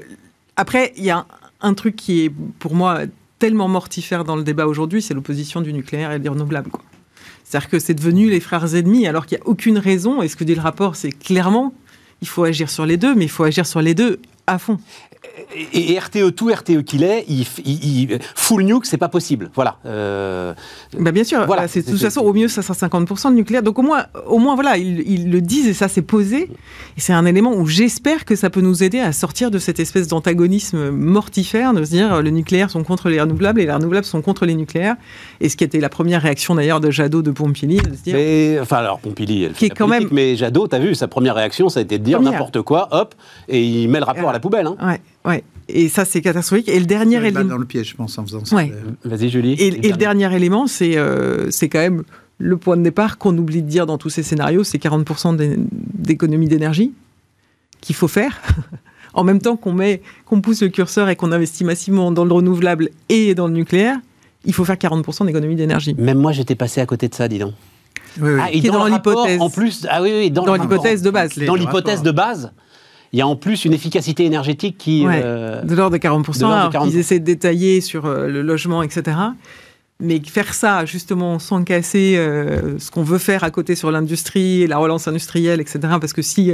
[0.56, 1.26] après, il y a
[1.62, 3.02] un, truc qui est pour moi
[3.40, 6.72] tellement mortifère dans le débat aujourd'hui, c'est l'opposition du nucléaire et des renouvelables.
[7.44, 10.22] C'est-à-dire que c'est devenu les frères ennemis alors qu'il n'y a aucune raison.
[10.22, 11.74] Et ce que dit le rapport, c'est clairement,
[12.22, 14.78] il faut agir sur les deux, mais il faut agir sur les deux à fond
[15.74, 19.52] et, RTE, tout RTE qu'il est, il, il, full nuke, c'est pas possible.
[19.54, 19.78] Voilà.
[19.86, 20.54] Euh,
[20.98, 21.46] bah bien sûr.
[21.46, 21.68] Voilà.
[21.68, 23.62] C'est de toute façon au mieux ça sera 50% de nucléaire.
[23.62, 26.50] Donc au moins, au moins voilà, ils, le disent et ça c'est posé.
[26.98, 29.80] Et c'est un élément où j'espère que ça peut nous aider à sortir de cette
[29.80, 34.06] espèce d'antagonisme mortifère, de se dire le nucléaire sont contre les renouvelables et les renouvelables
[34.06, 34.96] sont contre les nucléaires.
[35.40, 38.16] Et ce qui était la première réaction d'ailleurs de Jadot de Pompili, de se dire.
[38.16, 40.08] Mais, enfin alors Pompili, elle fait qui est quand même.
[40.12, 43.14] Mais Jadot, t'as vu, sa première réaction, ça a été de dire n'importe quoi, hop,
[43.48, 44.68] et il met le rapport à la poubelle.
[44.68, 44.76] Hein.
[44.82, 45.00] Ouais.
[45.26, 45.44] Ouais.
[45.68, 46.68] Et ça, c'est catastrophique.
[46.68, 47.44] Et le dernier élément.
[47.44, 48.58] dans le piège, je pense, en faisant ça.
[49.06, 49.54] Vas-y, Julie.
[49.54, 52.04] Et, le dernier élément, c'est euh, c'est quand même
[52.38, 56.48] le point de départ qu'on oublie de dire dans tous ces scénarios c'est 40% d'économie
[56.48, 56.92] d'énergie
[57.82, 58.42] qu'il faut faire.
[59.14, 62.34] en même temps qu'on met, qu'on pousse le curseur et qu'on investit massivement dans le
[62.34, 63.98] renouvelable et dans le nucléaire,
[64.46, 65.96] il faut faire 40% d'économie d'énergie.
[65.98, 67.54] Même moi, j'étais passé à côté de ça, dis donc.
[68.20, 68.40] Oui, oui.
[68.42, 69.40] Ah, et dans, l'hypothèse.
[69.40, 71.38] En plus, ah oui, oui dans, dans l'hypothèse de base.
[71.38, 72.52] Dans l'hypothèse de base
[73.14, 75.06] il y a en plus une efficacité énergétique qui...
[75.06, 79.18] Euh, de l'ordre de 40%, ils essaient de détailler sur euh, le logement, etc.
[80.00, 84.66] Mais faire ça, justement, sans casser euh, ce qu'on veut faire à côté sur l'industrie,
[84.66, 85.80] la relance industrielle, etc.
[86.00, 86.54] Parce que si,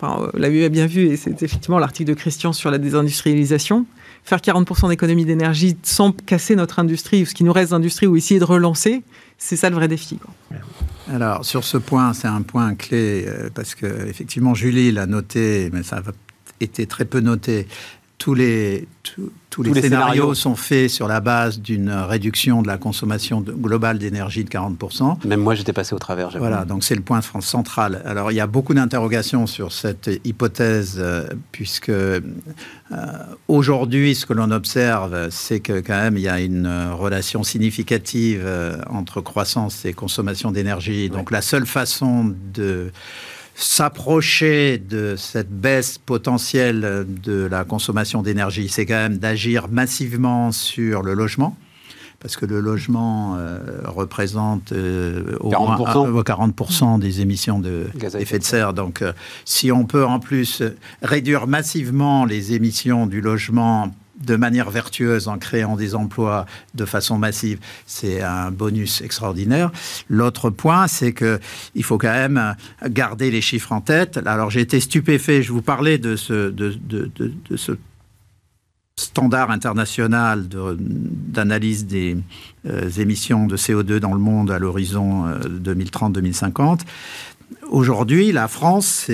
[0.00, 3.84] enfin, l'a bien vu, et c'est effectivement l'article de Christian sur la désindustrialisation,
[4.24, 8.16] faire 40% d'économie d'énergie sans casser notre industrie, ou ce qui nous reste d'industrie, ou
[8.16, 9.02] essayer de relancer,
[9.38, 10.18] c'est ça le vrai défi.
[11.12, 15.68] Alors, sur ce point, c'est un point clé, euh, parce que effectivement, Julie l'a noté,
[15.72, 16.02] mais ça a
[16.60, 17.66] été très peu noté.
[18.20, 18.86] Tous les,
[19.48, 24.44] tous, les, scénarios, sont faits sur la base d'une réduction de la consommation globale d'énergie
[24.44, 25.26] de 40%.
[25.26, 26.28] Même moi, j'étais passé au travers.
[26.36, 28.02] Voilà, donc c'est le point central.
[28.04, 32.20] Alors, il y a beaucoup d'interrogations sur cette hypothèse, euh, puisque euh,
[33.48, 38.42] aujourd'hui, ce que l'on observe, c'est que quand même, il y a une relation significative
[38.44, 41.08] euh, entre croissance et consommation d'énergie.
[41.08, 42.92] Donc, la seule façon de
[43.62, 51.02] s'approcher de cette baisse potentielle de la consommation d'énergie, c'est quand même d'agir massivement sur
[51.02, 51.56] le logement
[52.20, 58.74] parce que le logement euh, représente euh, au 40%, moins des émissions d'effet de, serre.
[58.74, 59.12] Donc, euh,
[59.46, 60.62] si on peut en plus
[61.02, 67.18] réduire massivement les émissions du logement de manière vertueuse en créant des emplois de façon
[67.18, 69.70] massive, c'est un bonus extraordinaire.
[70.08, 71.40] L'autre point, c'est que
[71.74, 72.54] il faut quand même
[72.88, 74.18] garder les chiffres en tête.
[74.26, 76.52] Alors j'ai été stupéfait, je vous parlais de ce,
[78.96, 82.18] standard international d'analyse des
[82.66, 86.80] euh, émissions de CO2 dans le monde à l'horizon 2030-2050.
[87.68, 89.08] Aujourd'hui, la France,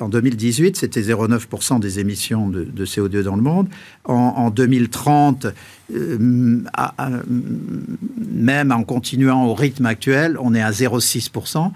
[0.00, 3.68] en 2018, c'était 0,9% des émissions de, CO2 dans le monde.
[4.04, 5.46] En, 2030,
[5.94, 6.18] euh,
[8.32, 11.70] même en continuant au rythme actuel, on est à 0,6%.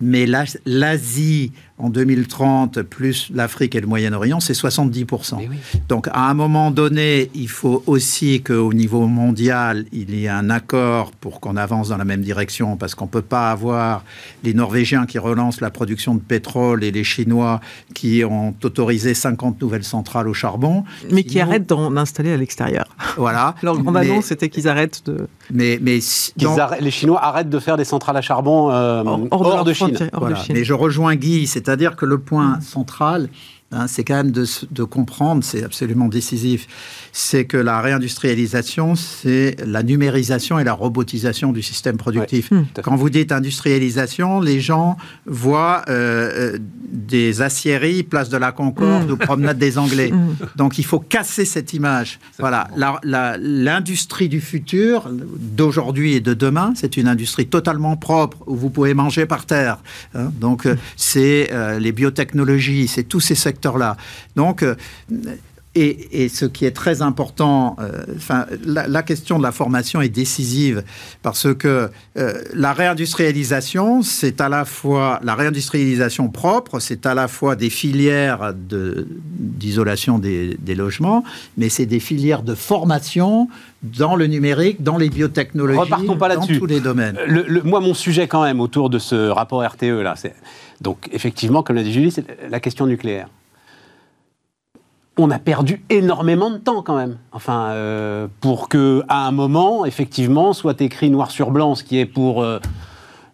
[0.00, 0.26] Mais
[0.66, 5.48] l'Asie, en 2030, plus l'Afrique et le Moyen-Orient, c'est 70%.
[5.88, 10.48] Donc à un moment donné, il faut aussi qu'au niveau mondial, il y ait un
[10.48, 14.04] accord pour qu'on avance dans la même direction, parce qu'on ne peut pas avoir
[14.44, 17.60] les Norvégiens qui relancent la production de pétrole et les Chinois
[17.94, 20.84] qui ont autorisé 50 nouvelles centrales au charbon.
[21.10, 22.84] Mais qui arrêtent d'en installer à l'extérieur.
[23.16, 23.56] Voilà.
[23.62, 25.26] Leur grande annonce, c'était qu'ils arrêtent de...
[25.50, 25.98] Mais, mais
[26.80, 29.02] les Chinois arrêtent de faire des centrales à charbon euh,
[29.32, 29.96] hors, de, Chine.
[30.50, 33.30] Mais je rejoins Guy, c'est-à-dire que le point central,
[33.72, 36.66] Hein, c'est quand même de, comprendre, c'est absolument décisif,
[37.12, 42.50] c'est que la réindustrialisation, c'est la numérisation et la robotisation du système productif.
[42.50, 42.64] Hmm.
[42.82, 46.58] Quand vous dites industrialisation, les gens voient euh, euh,
[46.90, 49.12] des aciéries, place de la Concorde hmm.
[49.12, 50.10] ou promenade des Anglais.
[50.12, 50.34] Hmm.
[50.56, 52.18] Donc il faut casser cette image.
[52.38, 52.68] Voilà,
[53.02, 58.92] l'industrie du futur, d'aujourd'hui et de demain, c'est une industrie totalement propre où vous pouvez
[58.92, 59.78] manger par terre.
[60.14, 60.30] Hein.
[60.38, 63.61] Donc euh, c'est les biotechnologies, c'est tous ces secteurs
[64.36, 64.74] Donc, euh,
[65.74, 70.84] et, ce qui est très important, euh, enfin, la, question de la formation est décisive
[71.22, 77.26] parce que euh, la réindustrialisation, c'est à la fois la réindustrialisation propre, c'est à la
[77.26, 81.24] fois des filières d'isolation des, logements,
[81.56, 83.48] mais c'est des filières de formation
[83.82, 87.16] dans le numérique, dans les biotechnologies, Repartons pas dans tous les domaines.
[87.26, 90.34] Le, moi, mon sujet quand même autour de ce rapport RTE là, c'est
[90.82, 93.28] donc effectivement, comme l'a dit Julie, c'est la question nucléaire
[95.18, 97.18] on a perdu énormément de temps quand même.
[97.32, 101.98] Enfin, euh, pour que à un moment, effectivement, soit écrit noir sur blanc, ce qui
[101.98, 102.58] est pour euh,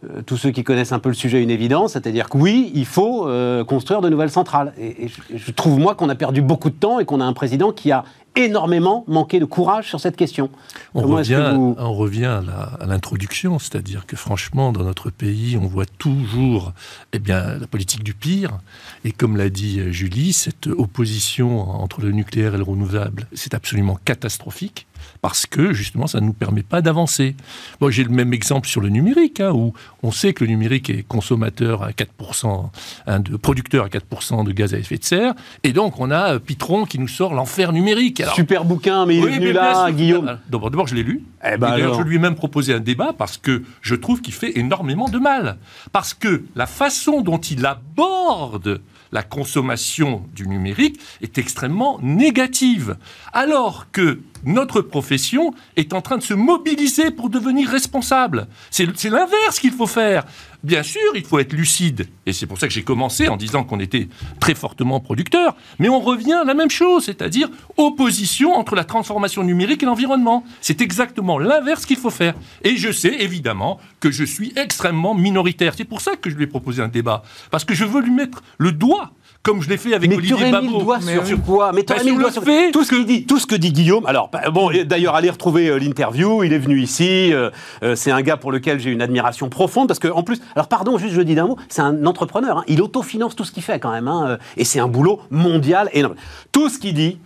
[0.04, 2.86] euh, tous ceux qui connaissent un peu le sujet une évidence, c'est-à-dire que oui, il
[2.86, 3.28] faut
[3.66, 4.72] construire de nouvelles centrales.
[4.78, 7.72] Et, je trouve moi qu'on a perdu beaucoup de temps et qu'on a un président
[7.72, 8.04] qui a
[8.38, 10.50] énormément manqué de courage sur cette question.
[10.94, 12.40] On revient, on revient
[12.80, 16.72] à l'introduction, c'est-à-dire que franchement, dans notre pays, on voit toujours
[17.12, 18.58] eh bien, la politique du pire.
[19.04, 23.98] Et comme l'a dit Julie, cette opposition entre le nucléaire et le renouvelable, c'est absolument
[24.04, 24.87] catastrophique
[25.20, 27.34] parce que justement ça ne nous permet pas d'avancer.
[27.80, 30.90] Bon, j'ai le même exemple sur le numérique, hein, où on sait que le numérique
[30.90, 32.70] est consommateur à 4%,
[33.06, 36.34] hein, de producteur à 4% de gaz à effet de serre, et donc on a
[36.34, 38.22] euh, Pitron qui nous sort l'enfer numérique.
[38.34, 40.38] Super bouquin, mais il est venu là, Guillaume.
[40.48, 41.22] D'abord, je l'ai lu.
[41.44, 44.58] Eh ben je lui ai même proposé un débat parce que je trouve qu'il fait
[44.58, 45.56] énormément de mal.
[45.92, 48.80] Parce que la façon dont il aborde
[49.12, 52.96] la consommation du numérique est extrêmement négative.
[53.32, 58.46] Alors que notre profession est en train de se mobiliser pour devenir responsable.
[58.70, 60.24] C'est l'inverse qu'il faut faire.
[60.64, 62.08] Bien sûr, il faut être lucide.
[62.26, 64.08] Et c'est pour ça que j'ai commencé en disant qu'on était
[64.40, 65.56] très fortement producteur.
[65.78, 70.44] Mais on revient à la même chose, c'est-à-dire opposition entre la transformation numérique et l'environnement.
[70.60, 72.34] C'est exactement l'inverse qu'il faut faire.
[72.64, 75.74] Et je sais évidemment que je suis extrêmement minoritaire.
[75.76, 77.22] C'est pour ça que je lui ai proposé un débat.
[77.52, 79.12] Parce que je veux lui mettre le doigt
[79.48, 80.66] comme je l'ai fait avec mais Olivier Babot.
[80.66, 83.02] Mis le doigt sur, quoi Mais tu bah, mis le doigt sur tout ce, que...
[83.02, 84.04] dit, tout ce que dit Guillaume.
[84.04, 86.44] Alors, bah, bon, d'ailleurs, allez retrouver euh, l'interview.
[86.44, 87.32] Il est venu ici.
[87.32, 87.48] Euh,
[87.82, 90.68] euh, c'est un gars pour lequel j'ai une admiration profonde parce que, en plus, alors
[90.68, 92.58] pardon, juste je dis d'un mot, c'est un entrepreneur.
[92.58, 92.64] Hein.
[92.68, 96.16] il autofinance tout ce qu'il fait quand même, hein, et c'est un boulot mondial énorme.
[96.52, 97.18] Tout ce qu'il dit,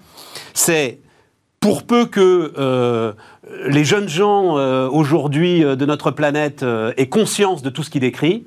[0.55, 1.01] c'est
[1.59, 3.15] pour peu que
[3.67, 4.55] les jeunes gens
[4.89, 6.65] aujourd'hui de notre planète
[6.97, 8.45] aient conscience de tout ce qu'il écrit,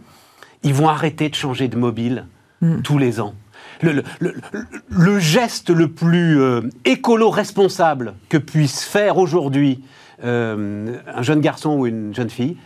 [0.63, 2.27] ils vont arrêter de changer de mobile
[2.61, 2.81] mm.
[2.81, 3.33] tous les ans
[3.81, 9.83] le, geste le plus euh, écolo-responsable que puisse faire aujourd'hui
[10.23, 12.57] euh, un jeune garçon ou une jeune fille,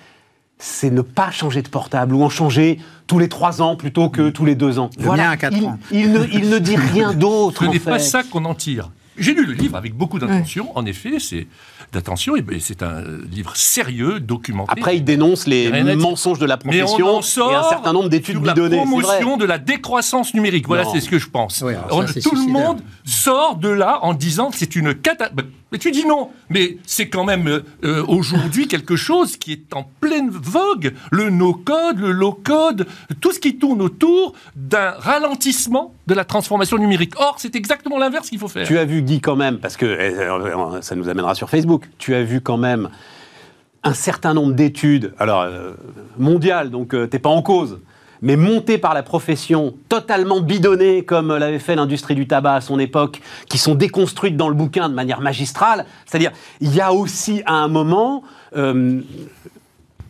[0.57, 4.30] c'est ne pas changer de portable ou en changer tous les trois ans plutôt que
[4.30, 4.89] tous les deux ans.
[4.99, 5.32] Voilà.
[5.32, 5.80] À quatre il, ans.
[5.91, 7.64] Il, ne, il, ne, dit rien d'autre.
[7.64, 8.91] Ce n'est pas ça qu'on en tire.
[9.20, 10.78] J'ai lu le livre avec beaucoup d'attention.
[10.78, 11.47] En effet, c'est
[11.91, 12.36] d'attention.
[12.36, 14.72] Et ben, c'est un livre sérieux, documenté.
[14.72, 18.78] Après, il dénonce les mensonges de la profession et un certain nombre d'études bidonnées.
[18.78, 20.67] La promotion de la décroissance numérique.
[20.67, 21.59] Voilà, c'est ce que je pense.
[21.59, 25.36] tout le monde sort de là en disant que c'est une catastrophe.
[25.36, 26.30] Ben, mais tu dis non.
[26.49, 30.93] Mais c'est quand même euh, euh, aujourd'hui quelque chose qui est en pleine vogue.
[31.11, 32.88] Le no-code, le low-code,
[33.22, 37.13] tout ce qui tourne autour d'un ralentissement de la transformation numérique.
[37.17, 38.67] Or, c'est exactement l'inverse qu'il faut faire.
[38.67, 42.24] Tu as vu, Quand même, parce que euh, ça nous amènera sur Facebook, tu as
[42.24, 42.89] vu quand même
[43.84, 45.47] un certain nombre d'études, alors
[46.18, 47.80] mondiales, donc tu t'es pas en cause,
[48.22, 52.80] mais montées par la profession, totalement bidonnées comme l'avait fait l'industrie du tabac à son
[52.80, 55.86] époque, qui sont déconstruites dans le bouquin de manière magistrale.
[56.05, 58.24] C'est-à-dire, il y a aussi à un moment
[58.55, 59.01] euh,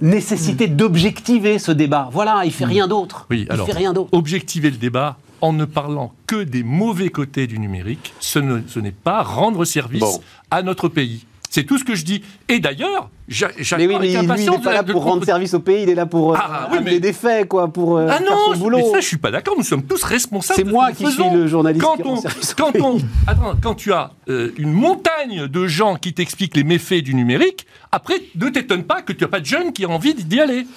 [0.01, 0.75] nécessité mm.
[0.75, 2.09] d'objectiver ce débat.
[2.11, 2.69] Voilà, il fait mm.
[2.69, 3.27] rien d'autre.
[3.29, 4.09] Oui, il fait rien d'autre.
[4.11, 8.39] Objectiver le débat en ne parlant que des mauvais côtés du numérique, ce
[8.79, 10.19] n'est pas rendre service
[10.51, 11.25] à notre pays.
[11.49, 12.23] C'est tout ce que je dis.
[12.47, 15.89] Et d'ailleurs, j'attends oui, lui, il n'est pas là pour rendre service au pays, il
[15.89, 16.99] est là pour euh, ah, oui, mais...
[16.99, 18.77] des faits, quoi, pour euh, ah non, faire son boulot.
[18.77, 19.55] Mais ça, je suis pas d'accord.
[19.57, 20.59] Nous sommes tous responsables.
[20.59, 21.83] C'est moi qui suis le journaliste.
[21.83, 22.21] Quand, on,
[22.55, 27.03] quand, on, attends, quand tu as euh, une montagne de gens qui t'expliquent les méfaits
[27.03, 30.13] du numérique, après, ne t'étonne pas que tu n'as pas de jeunes qui ont envie
[30.13, 30.67] d'y aller.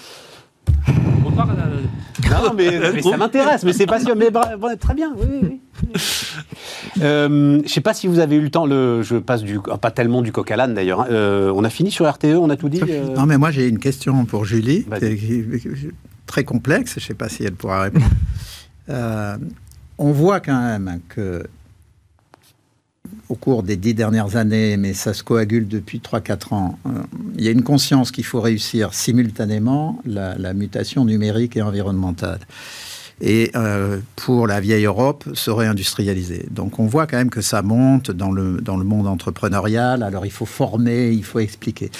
[2.32, 4.20] Non, mais, ça m'intéresse, mais c'est passionnant.
[4.20, 5.60] Mais très bien, oui, oui.
[7.00, 9.58] Euh, je ne sais pas si vous avez eu le temps, le, je passe du,
[9.60, 11.00] pas tellement du coq à l'âne d'ailleurs.
[11.00, 11.06] Hein.
[11.10, 13.66] Euh, on a fini sur RTE, on a tout dit euh Non, mais moi j'ai
[13.66, 14.86] une question pour Julie,
[16.26, 18.06] très complexe, je ne sais pas si elle pourra répondre.
[19.98, 21.44] on voit quand même que
[23.28, 26.78] au cours des dix dernières années, mais ça se coagule depuis 3-4 ans,
[27.36, 32.40] il y a une conscience qu'il faut réussir simultanément la, mutation numérique et environnementale
[33.20, 36.46] et euh, pour la vieille Europe se réindustrialiser.
[36.50, 40.26] Donc on voit quand même que ça monte dans le, dans le monde entrepreneurial, alors
[40.26, 41.90] il faut former, il faut expliquer.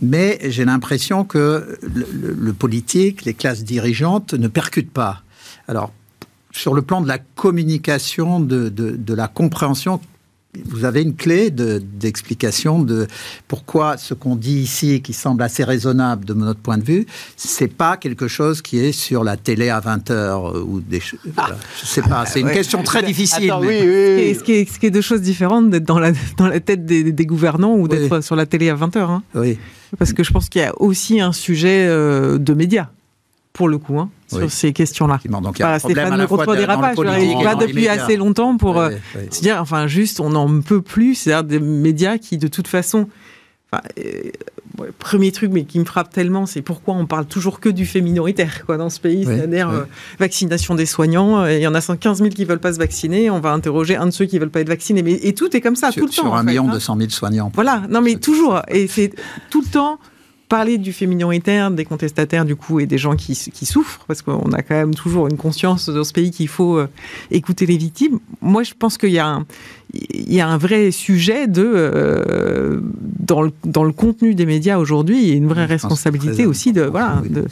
[0.00, 5.22] Mais j'ai l'impression que le, politique, les classes dirigeantes ne percutent pas.
[5.68, 5.92] Alors
[6.52, 10.00] sur le plan de la communication, de, de la compréhension
[10.64, 13.06] vous avez une clé d'explication de,
[13.48, 17.68] pourquoi ce qu'on dit ici, qui semble assez raisonnable de notre point de vue, c'est
[17.68, 21.02] pas quelque chose qui est sur la télé à 20 h euh, ou des.
[21.36, 21.50] Ah.
[21.80, 22.24] je sais pas.
[22.26, 23.52] C'est une question très difficile.
[23.60, 26.48] oui, oui, Ce, qui est, ce, qui est, deux choses différentes d'être dans la, dans
[26.48, 29.22] la tête des, gouvernants ou d'être sur la télé à 20 h hein.
[29.34, 29.58] Oui.
[29.98, 32.88] Parce que je pense qu'il y a aussi un sujet euh, de médias
[33.52, 35.20] pour le coup, hein, sur ces questions-là.
[35.28, 36.96] Donc, il y a Stéphane ne contre dérapages.
[37.20, 38.90] Il pas depuis assez longtemps pour euh,
[39.30, 41.14] se dire, enfin, juste, on n'en peut plus.
[41.14, 43.08] C'est-à-dire des médias qui, de toute façon,
[43.72, 44.30] enfin, euh,
[44.98, 48.00] premier truc, mais qui me frappe tellement, c'est pourquoi on parle toujours que du fait
[48.00, 49.84] minoritaire quoi, dans ce pays, c'est-à-dire euh,
[50.20, 51.44] vaccination des soignants.
[51.46, 54.06] Il y en a 115 000 qui veulent pas se vacciner, on va interroger un
[54.06, 55.02] de ceux qui veulent pas être vaccinés.
[55.02, 56.22] Mais, et tout est comme ça, tout le temps.
[56.22, 57.50] Sur un million deux cent mille soignants.
[57.54, 58.62] Voilà, non mais toujours.
[58.68, 59.12] Et c'est
[59.50, 59.98] tout le temps
[60.48, 64.22] parler du fait minoritaire, des contestataires du coup et des gens qui, qui souffrent, parce
[64.22, 66.88] qu'on a quand même toujours une conscience dans ce pays qu'il faut euh,
[67.30, 68.18] écouter les victimes.
[68.40, 69.46] Moi, je pense qu'il y a un,
[69.94, 72.80] il y a un vrai sujet de euh,
[73.20, 77.22] dans, le, dans le contenu des médias aujourd'hui, et une vraie responsabilité aussi de voilà
[77.24, 77.46] de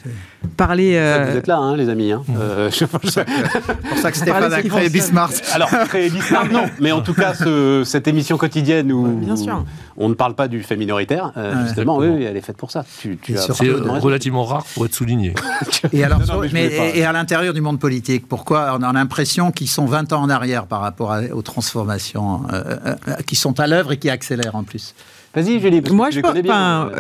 [0.57, 0.97] parler.
[0.97, 1.31] Euh...
[1.31, 2.13] Vous êtes là, hein, les amis.
[2.13, 2.23] Hein.
[2.37, 5.35] Euh, c'est pour ça que Stéphane a créé Bismarck.
[5.53, 9.65] Alors créé Bismarck, non, mais en tout cas ce, cette émission quotidienne où Bien sûr.
[9.97, 12.85] on ne parle pas du fait minoritaire, euh, justement, oui, elle est faite pour ça.
[13.01, 15.35] Tu, tu c'est relativement rare pour être souligné.
[15.93, 16.21] et alors,
[16.53, 20.23] mais, et, à l'intérieur du monde politique, pourquoi on a l'impression qu'ils sont 20 ans
[20.23, 24.11] en arrière par rapport aux transformations euh, euh, euh, qui sont à l'œuvre et qui
[24.11, 24.95] accélèrent en plus.
[25.35, 25.83] Vas-y, Julie.
[25.91, 26.91] Moi, je, connais bien.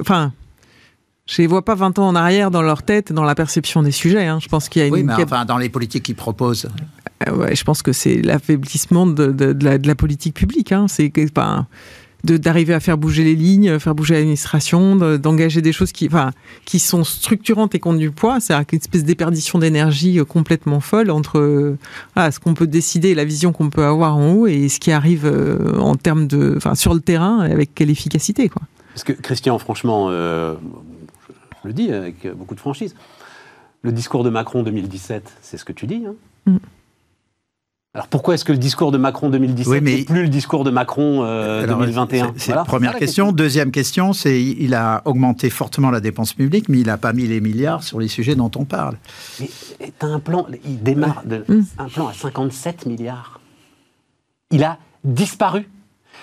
[0.00, 0.32] Enfin.
[1.26, 3.90] je les vois pas 20 ans en arrière dans leur tête, dans la perception des
[3.90, 4.26] sujets.
[4.26, 4.38] Hein.
[4.40, 4.94] Je pense qu'il y a une.
[4.94, 6.68] Oui, mais enfin, dans les politiques qu'ils proposent.
[7.30, 10.72] ouais, je pense que c'est l'affaiblissement de, de, la, politique publique.
[10.72, 10.86] Hein.
[10.88, 11.66] C'est enfin,
[12.34, 16.32] d'arriver à faire bouger les lignes, faire bouger l'administration, d'engager des choses qui, enfin,
[16.64, 18.40] qui sont structurantes et qui ont du poids.
[18.40, 21.78] C'est une espèce d'éperdition d'énergie euh, complètement folle entre euh,
[22.16, 25.26] ce qu'on peut décider, la vision qu'on peut avoir en haut et ce qui arrive
[25.26, 28.62] euh, en termes de, enfin, sur le terrain avec quelle efficacité, quoi.
[28.94, 30.56] Parce que Christian, franchement, je
[31.64, 32.94] le dis avec beaucoup de franchise,
[33.82, 36.04] le discours de Macron 2017, c'est ce que tu dis.
[36.06, 36.14] Hein
[36.46, 36.56] mm.
[37.96, 41.22] Alors pourquoi est-ce que le discours de Macron 2017 n'est plus le discours de Macron
[41.22, 43.32] 2021 euh, C'est la première question.
[43.32, 47.26] Deuxième question, c'est il a augmenté fortement la dépense publique, mais il n'a pas mis
[47.26, 48.98] les milliards sur les sujets dont on parle.
[49.40, 49.48] Mais
[50.00, 51.64] as un plan, il démarre de, hum.
[51.78, 53.40] un plan à 57 milliards.
[54.50, 55.66] Il a disparu.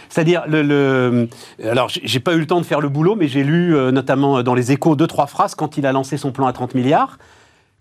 [0.10, 1.28] C'est-à-dire, le, le,
[1.68, 4.44] alors j'ai pas eu le temps de faire le boulot, mais j'ai lu euh, notamment
[4.44, 7.18] dans les échos deux, trois phrases quand il a lancé son plan à 30 milliards,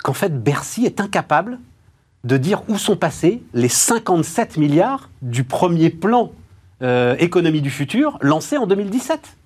[0.02, 1.58] qu'en fait Bercy est incapable
[2.24, 6.32] de dire où sont passés les 57 milliards du premier plan
[6.82, 9.36] euh, économie du futur lancé en 2017.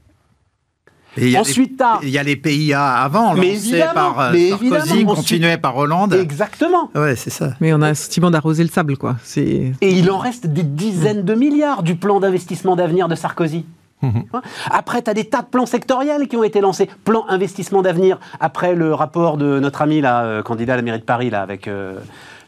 [1.18, 6.12] Et Ensuite, il y a les PIA avant, lancés par euh, Sarkozy, continués par Hollande.
[6.12, 6.90] Exactement.
[6.94, 7.54] Ouais, c'est ça.
[7.60, 9.16] Mais on a un sentiment d'arroser le sable, quoi.
[9.36, 13.64] Et il en reste des dizaines de milliards du plan d'investissement d'avenir de Sarkozy.
[14.02, 14.24] Mhm.
[14.34, 16.88] Hein après, tu as des tas de plans sectoriels qui ont été lancés.
[17.04, 20.98] Plan investissement d'avenir, après le rapport de notre ami, là, euh, candidat à la mairie
[20.98, 21.66] de Paris, là, avec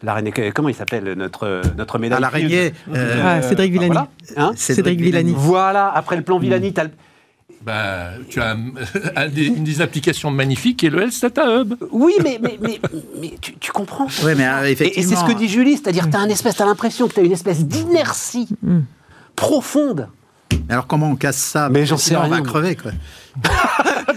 [0.03, 2.72] l'araignée, comment il s'appelle notre, notre médaille ah, L'araignée.
[2.94, 3.92] Euh, ah, Cédric Villani.
[3.92, 4.09] Voilà.
[4.36, 5.34] Hein Cédric, Villani.
[5.36, 6.86] Voilà, après le plan Villani, tu as
[7.62, 8.55] bah, tu as
[9.36, 11.74] une des applications magnifiques qui est le Health Data Hub.
[11.90, 12.80] Oui, mais, mais, mais,
[13.20, 14.07] mais tu, tu, comprends.
[14.22, 15.03] Oui, mais effectivement.
[15.03, 17.32] Et, c'est ce que dit Julie, c'est-à-dire tu as, as l'impression que tu as une
[17.32, 18.80] espèce d'inertie mm.
[19.34, 20.09] profonde.
[20.68, 21.68] Alors comment on casse ça?
[21.68, 22.26] Mais j'en sais rien.
[22.26, 22.92] On va crever, quoi.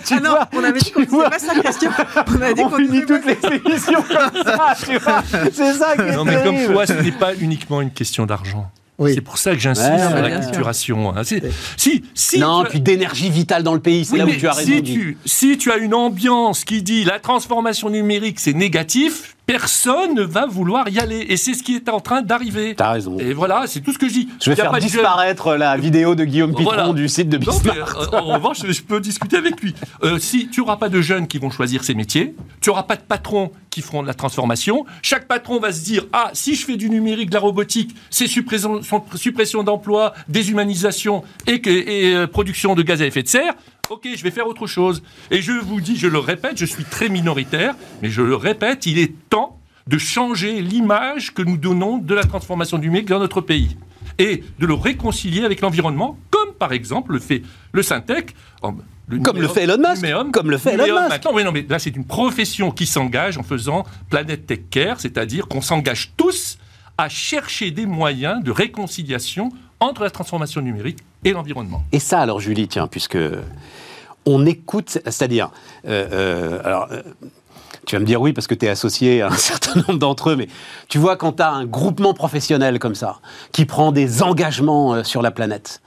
[0.06, 1.92] Tu ah non, on avait dit qu'on ne pas sa question.
[2.28, 5.24] On a dit qu'on finit toutes les émissions comme ça, tu vois.
[5.54, 8.70] C'est ça qui est Non, mais comme toi, ce n'est pas uniquement une question d'argent.
[9.08, 11.18] C'est pour ça que j'insiste Ouais, sur ouais, la culturation.
[11.18, 11.24] hein.
[11.76, 14.30] Si, si non, tu as- puis d'énergie vitale dans le pays, c'est Oui, là où
[14.30, 14.72] tu as raison.
[14.72, 20.14] si tu, si tu as une ambiance qui dit la transformation numérique c'est négatif, personne
[20.16, 21.26] ne va vouloir y aller.
[21.30, 22.74] Et c'est ce qui est en train d'arriver.
[22.76, 23.18] T'as raison.
[23.20, 24.30] Et voilà, c'est tout ce que je dis.
[24.42, 26.94] Je vais faire de disparaître la vidéo de Guillaume Pitron Voilà.
[26.94, 27.78] du site de Bismarck.
[27.78, 29.76] euh, en revanche, je peux discuter avec lui.
[30.04, 32.96] Euh, si tu n'auras pas de jeunes qui vont choisir ces métiers, tu n'auras pas
[32.96, 34.86] de patrons qui feront de la transformation.
[35.02, 38.28] Chaque patron va se dire ah si je fais du numérique, de la robotique, c'est
[38.28, 43.54] suppression, d'emplois, déshumanisation et, euh, production de gaz à effet de serre.
[43.92, 45.04] Ok, je vais faire autre chose.
[45.32, 48.86] Et je vous dis, je le répète, je suis très minoritaire, mais je le répète,
[48.86, 53.42] il est temps de changer l'image que nous donnons de la transformation numérique dans notre
[53.42, 53.76] pays
[54.18, 57.42] et de le réconcilier avec l'environnement, comme par exemple le fait
[57.74, 58.34] le Syntec.
[58.62, 58.76] en-
[59.24, 60.02] Comme le fait Elon Musk.
[60.04, 61.10] Numéum- Comme le fait Elon Musk.
[61.10, 65.02] Maintenant, oui, non, mais là, c'est une profession qui s'engage en faisant Planète Tech Care,
[65.02, 66.58] c'est-à-dire qu'on s'engage tous
[66.98, 69.52] à chercher des moyens de réconciliation
[69.82, 71.84] entre la transformation numérique et l'environnement.
[71.92, 73.18] Et ça, alors, Julie, tiens, puisque
[74.26, 75.50] on écoute, c'est-à-dire,
[75.88, 77.02] euh, euh, alors, euh,
[77.88, 80.30] tu vas me dire oui parce que tu es associé à un certain nombre d'entre
[80.30, 80.48] eux, mais
[80.88, 83.20] tu vois, quand tu as un groupement professionnel comme ça,
[83.52, 85.82] qui prend des engagements sur la planète,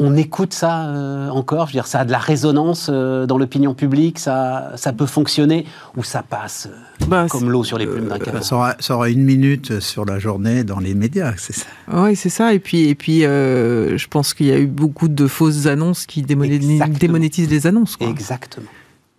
[0.00, 3.38] on écoute ça euh, encore, je veux dire, ça a de la résonance euh, dans
[3.38, 5.66] l'opinion publique, ça, ça peut fonctionner,
[5.96, 8.42] ou ça passe euh, Bah, comme l'eau sur les plumes d'un canard.
[8.42, 11.66] Ça aura, ça aura une minute sur la journée dans les médias, c'est ça.
[11.92, 12.52] Oui, c'est ça.
[12.54, 16.06] Et puis, et puis euh, je pense qu'il y a eu beaucoup de fausses annonces
[16.06, 16.98] qui Exactement.
[16.98, 17.96] démonétisent les annonces.
[17.96, 18.08] quoi.
[18.08, 18.66] Exactement.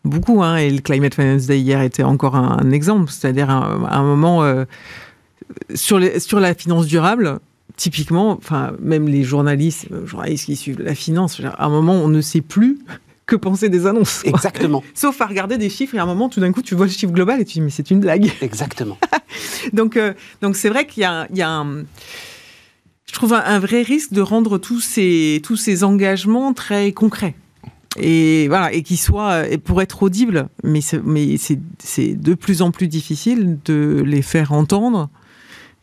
[0.04, 3.88] Beaucoup, hein, et le Climate Finance Day hier était encore un, un exemple, c'est-à-dire un,
[3.90, 4.66] un moment euh,
[5.74, 7.40] sur, les, sur la finance durable.
[7.78, 12.08] Typiquement, enfin, même les journalistes, euh, journalistes qui suivent la finance, à un moment, on
[12.08, 12.80] ne sait plus
[13.26, 14.22] que penser des annonces.
[14.24, 14.32] quoi.
[14.32, 14.84] Exactement.
[14.94, 16.92] Sauf à regarder des chiffres et à un moment, tout d'un coup, tu vois le
[16.92, 18.32] chiffre global et tu dis mais c'est une blague.
[18.42, 18.98] Exactement.
[19.74, 21.84] Donc, euh, donc c'est vrai qu'il y a, il y a un,
[23.06, 27.36] je trouve un, un vrai risque de rendre tous ces, tous ces engagements très concrets.
[27.98, 32.62] Et voilà, et qui soient, et pour être audibles, mais c'est, mais c'est de plus
[32.62, 35.10] en plus difficile de les faire entendre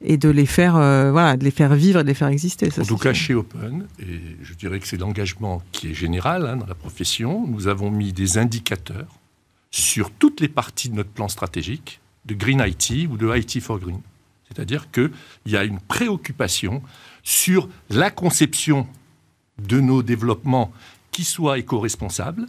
[0.05, 2.71] et de les faire, euh, voilà, de les faire vivre et de les faire exister.
[2.71, 3.25] ça, En tout cas, sûr.
[3.27, 7.47] chez Open, et je dirais que c'est l'engagement qui est général hein, dans la profession,
[7.47, 9.09] nous avons mis des indicateurs
[9.71, 13.79] sur toutes les parties de notre plan stratégique, de Green IT ou de IT for
[13.79, 14.01] Green.
[14.49, 15.11] C'est-à-dire qu'il
[15.47, 16.83] y a une préoccupation
[17.23, 18.87] sur la conception
[19.67, 20.73] de nos développements
[21.11, 22.47] qui soient éco-responsables,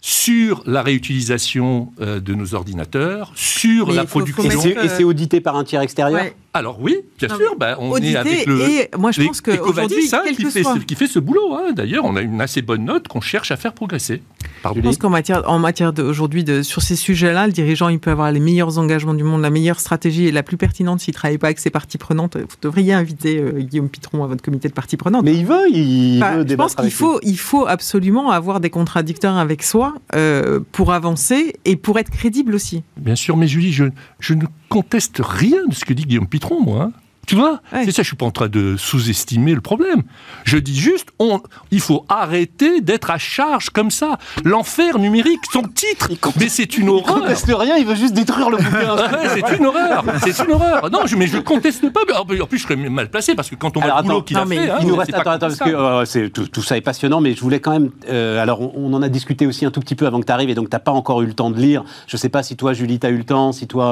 [0.00, 4.44] sur la réutilisation euh, de nos ordinateurs, sur Mais la production.
[4.44, 6.20] et c'est audité par un tiers extérieur?
[6.20, 6.36] Ouais.
[6.56, 9.40] Alors oui, bien Non, sûr, bah, on est avec le, et moi je les- pense
[9.40, 11.52] qu'aujourd'hui, Covadis, hein, quel qui, que fait soit, qui fait ce boulot.
[11.54, 11.72] hein.
[11.74, 14.22] D'ailleurs, on a une assez bonne note qu'on cherche à faire progresser.
[14.62, 14.78] Pardon.
[14.80, 18.10] Je pense qu'en matière, en matière d'aujourd'hui, de, sur ces sujets-là, le dirigeant, il peut
[18.12, 21.16] avoir les meilleurs engagements du monde, la meilleure stratégie et la plus pertinente s'il ne
[21.16, 22.36] travaille pas avec ses parties prenantes.
[22.36, 25.24] Vous devriez inviter euh, Guillaume Pitron à votre comité de parties prenantes.
[25.24, 28.70] Mais il veut, il Enfin, veut je pense qu'il faut, il faut absolument avoir des
[28.70, 32.84] contradicteurs avec soi euh, pour avancer et pour être crédible aussi.
[32.96, 33.86] Bien sûr, mais Julie, je,
[34.20, 36.90] je ne conteste rien de ce que dit Guillaume Pitron, moi.
[37.26, 37.84] Tu vois Ouais.
[37.84, 40.02] C'est ça, je suis pas en train de sous-estimer le problème.
[40.44, 44.18] Je dis juste, on, il faut arrêter d'être à charge comme ça.
[44.44, 47.20] L'enfer numérique, son titre, Il compte- mais c'est une Il horreur.
[47.20, 48.96] conteste rien, il veut juste détruire le bouquin.
[48.98, 50.90] Ah ouais, c'est une horreur, c'est une horreur.
[50.90, 52.00] Non, je, mais je conteste pas.
[52.18, 54.36] En plus, je serais mal placé parce que quand on voit Alors, le boulot qu'il
[54.36, 56.62] a mais fait, hein, il nous reste pas attends, attends, parce que euh, tout, tout
[56.62, 57.90] ça est passionnant, mais je voulais quand même.
[58.10, 60.32] euh, alors, on, on en a discuté aussi un tout petit peu avant que tu
[60.32, 61.84] arrives, et donc t'as pas encore eu le temps de lire.
[62.06, 63.86] Je sais pas si toi, Julie, t'as eu le temps, si toi,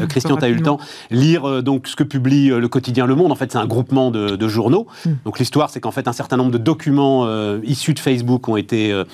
[0.00, 0.78] euh, Christian, peu t'as eu le temps.
[1.10, 3.32] Lire euh, donc ce que publie euh, le quotidien Le Monde.
[3.32, 4.86] En fait, c'est un groupement de, de journaux.
[5.04, 5.10] Mm.
[5.24, 8.56] Donc l'histoire, c'est qu'en fait, un certain nombre de documents euh, issus de Facebook ont
[8.56, 9.04] été euh,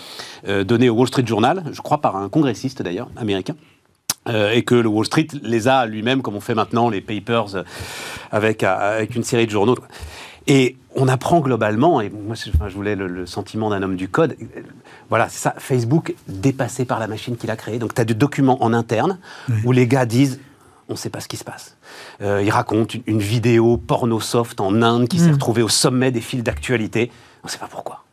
[0.46, 3.56] euh, donnés au Wall Street Journal, je crois par un congressiste d'ailleurs américain.
[4.28, 7.64] Euh, et que le Wall Street les a lui-même, comme on fait maintenant les papers
[8.32, 9.76] avec, avec une série de journaux.
[10.48, 14.08] Et on apprend globalement, et moi enfin, je voulais le, le sentiment d'un homme du
[14.08, 14.36] code,
[15.10, 17.78] voilà, c'est ça, Facebook dépassé par la machine qu'il a créée.
[17.78, 19.18] Donc tu as des documents en interne
[19.64, 20.40] où les gars disent
[20.88, 21.76] on ne sait pas ce qui se passe.
[22.20, 25.34] Euh, ils racontent une, une vidéo porno soft en Inde qui s'est Mm.
[25.34, 27.10] retrouvée au sommet des fils d'actualité.
[27.42, 28.04] On ne sait pas pourquoi.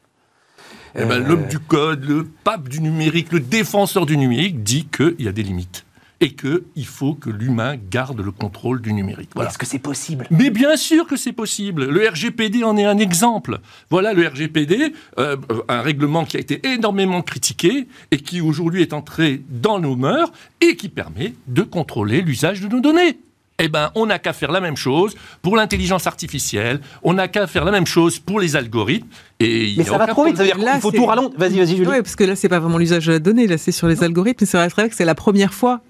[0.95, 4.85] Eh ben, Euh, L'homme du code, le pape du numérique, le défenseur du numérique dit
[4.87, 5.85] qu'il y a des limites
[6.23, 9.31] et qu'il faut que l'humain garde le contrôle du numérique.
[9.35, 9.49] Voilà.
[9.49, 10.25] Est-ce que c'est possible?
[10.31, 11.83] Mais bien sûr que c'est possible.
[11.89, 13.59] Le RGPD en est un exemple.
[13.89, 15.35] Voilà le RGPD, euh,
[15.67, 20.31] un règlement qui a été énormément critiqué et qui aujourd'hui est entré dans nos mœurs
[20.61, 23.19] et qui permet de contrôler l'usage de nos données.
[23.59, 27.47] Eh ben, on n'a qu'à faire la même chose pour l'intelligence artificielle, on n'a qu'à
[27.47, 29.07] faire la même chose pour les algorithmes.
[29.41, 30.57] Et il Mais y a ça va trop vite, ça problème.
[30.57, 31.37] veut dire Là, qu'il faut tout ralentir.
[31.37, 31.89] Vas-y, vas-y, Julie.
[31.89, 34.03] Oui, parce que là, c'est pas vraiment l'usage de la donnée, là, c'est sur les
[34.05, 34.45] algorithmes.
[34.45, 35.81] C'est vrai que c'est la première fois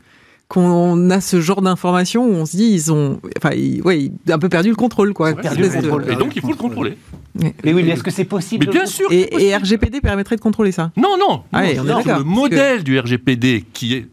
[0.54, 4.50] qu'on a ce genre d'informations où on se dit ils ont, enfin, ouais, un peu
[4.50, 5.34] perdu le contrôle, quoi.
[5.34, 6.06] Perdu le contrôle.
[6.12, 6.96] Et donc il faut le contrôler.
[7.34, 9.12] Mais oui, mais est-ce que c'est possible Mais bien sûr.
[9.12, 10.92] Et, et, RGPD permettrait de contrôler ça?
[10.96, 11.42] Non, non.
[11.52, 14.06] Ah, non, non le modèle du RGPD qui est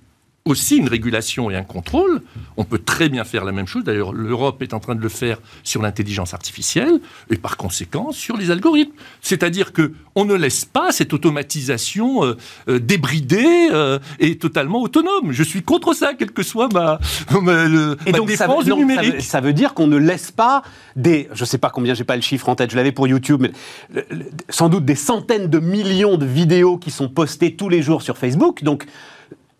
[0.47, 2.23] aussi une régulation et un contrôle.
[2.57, 3.85] On peut très bien faire la même chose.
[3.85, 8.37] D'ailleurs, l'Europe est en train de le faire sur l'intelligence artificielle et par conséquent sur
[8.37, 8.93] les algorithmes.
[9.21, 12.37] C'est-à-dire que on ne laisse pas cette automatisation euh,
[12.69, 15.31] euh, débridée euh, et totalement autonome.
[15.31, 16.99] Je suis contre ça, quelle que soit ma,
[17.41, 19.11] ma, le, et donc, défense ça veut, numérique.
[19.11, 20.63] Ça veut, ça veut dire qu'on ne laisse pas
[20.97, 23.43] des, je sais pas combien, j'ai pas le chiffre en tête, je l'avais pour YouTube,
[23.43, 24.05] mais
[24.49, 28.17] sans doute des centaines de millions de vidéos qui sont postées tous les jours sur
[28.19, 28.65] Facebook.
[28.65, 28.87] Donc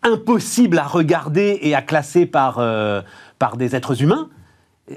[0.03, 3.01] impossible à regarder et à classer par, euh,
[3.39, 4.29] par des êtres humains.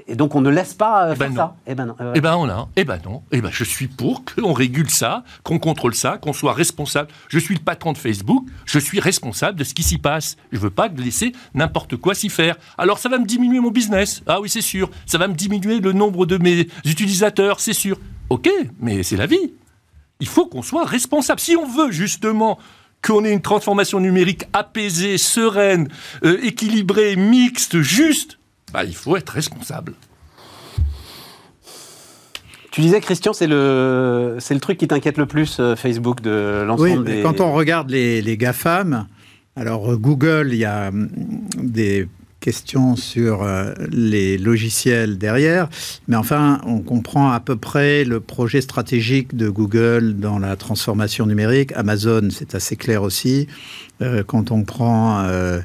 [0.07, 1.35] Et donc on ne laisse pas euh, eh ben faire non.
[1.35, 1.55] ça.
[1.67, 1.95] Eh ben non.
[2.01, 2.67] Euh, eh ben on a.
[2.75, 3.21] Eh ben non.
[3.31, 7.09] Eh ben je suis pour qu'on régule ça, qu'on contrôle ça, qu'on soit responsable.
[7.29, 8.45] Je suis le patron de Facebook.
[8.65, 10.37] Je suis responsable de ce qui s'y passe.
[10.51, 12.57] Je veux pas laisser n'importe quoi s'y faire.
[12.77, 14.21] Alors ça va me diminuer mon business.
[14.27, 14.89] Ah oui c'est sûr.
[15.05, 17.59] Ça va me diminuer le nombre de mes utilisateurs.
[17.59, 17.97] C'est sûr.
[18.29, 18.49] Ok,
[18.79, 19.53] mais c'est la vie.
[20.19, 21.39] Il faut qu'on soit responsable.
[21.39, 22.57] Si on veut justement
[23.05, 25.89] qu'on ait une transformation numérique apaisée, sereine,
[26.23, 28.39] euh, équilibrée, mixte, juste,
[28.73, 29.93] bah, il faut être responsable.
[32.71, 36.63] Tu disais, Christian, c'est le, c'est le truc qui t'inquiète le plus, euh, Facebook, de
[36.67, 37.21] l'ensemble oui, des...
[37.21, 39.07] quand on regarde les, les GAFAM,
[39.55, 41.07] alors euh, Google, il y a hum,
[41.55, 42.07] des
[42.95, 45.67] sur euh, les logiciels derrière,
[46.07, 51.25] mais enfin, on comprend à peu près le projet stratégique de Google dans la transformation
[51.25, 51.71] numérique.
[51.75, 53.47] Amazon, c'est assez clair aussi.
[54.01, 55.61] Euh, quand on prend euh,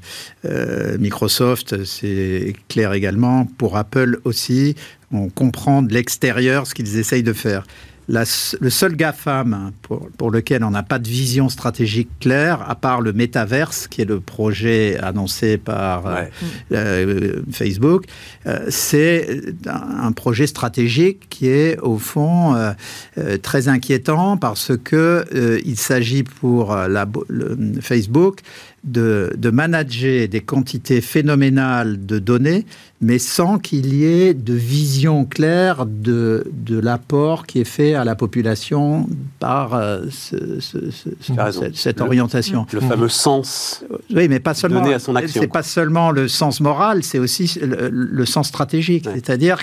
[0.99, 3.47] Microsoft, c'est clair également.
[3.59, 4.75] Pour Apple aussi,
[5.13, 7.65] on comprend de l'extérieur ce qu'ils essayent de faire.
[8.11, 8.25] La,
[8.61, 13.01] le seul GAFAM pour, pour lequel on n'a pas de vision stratégique claire, à part
[13.01, 16.31] le métaverse, qui est le projet annoncé par ouais.
[16.73, 18.07] euh, Facebook,
[18.49, 25.61] euh, c'est un, projet stratégique qui est au fond euh, très inquiétant parce que euh,
[25.65, 28.41] il s'agit pour la, le, Facebook
[28.85, 32.65] de, de, manager des quantités phénoménales de données,
[33.01, 38.05] mais sans qu'il y ait de vision claire de, de l'apport qui est fait à
[38.05, 39.09] la population
[39.39, 42.67] par euh, ce, ce, ce, cette, cette le, orientation.
[42.73, 43.85] Le fameux sens.
[44.15, 44.81] Oui, mais pas seulement.
[44.81, 45.41] Donné à son action.
[45.41, 49.15] C'est pas seulement le sens moral, c'est aussi le, le, sens stratégique, ouais.
[49.15, 49.59] c'est-à-dire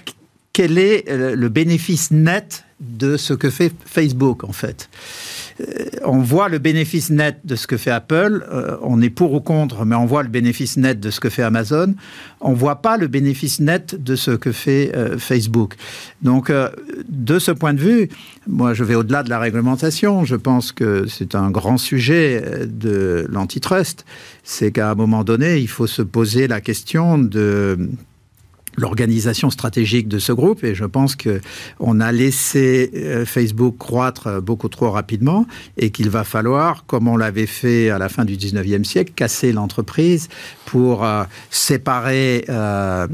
[0.53, 4.89] quel est le bénéfice net de ce que fait Facebook en fait
[6.03, 9.39] on voit le bénéfice net de ce que fait Apple, euh, on est pour ou
[9.39, 11.93] contre, mais on voit le bénéfice net de ce que fait Amazon,
[12.41, 15.76] on voit pas le bénéfice net de ce que fait euh, Facebook.
[16.22, 16.70] Donc, euh,
[17.10, 18.10] de ce point de vue,
[18.47, 20.26] moi, je vais au-delà de la réglementation.
[20.26, 24.05] Je pense que c'est un grand sujet de l'antitrust.
[24.43, 27.89] C'est qu'à un moment donné, il faut se poser la question de
[28.78, 31.41] l'organisation stratégique de ce groupe et je pense que
[31.80, 35.45] on a laissé euh, Facebook croître beaucoup trop rapidement
[35.78, 39.51] et qu'il va falloir, comme on l'avait fait à la fin du 19e siècle, casser
[39.51, 40.30] l'entreprise
[40.65, 43.07] pour euh, séparer euh,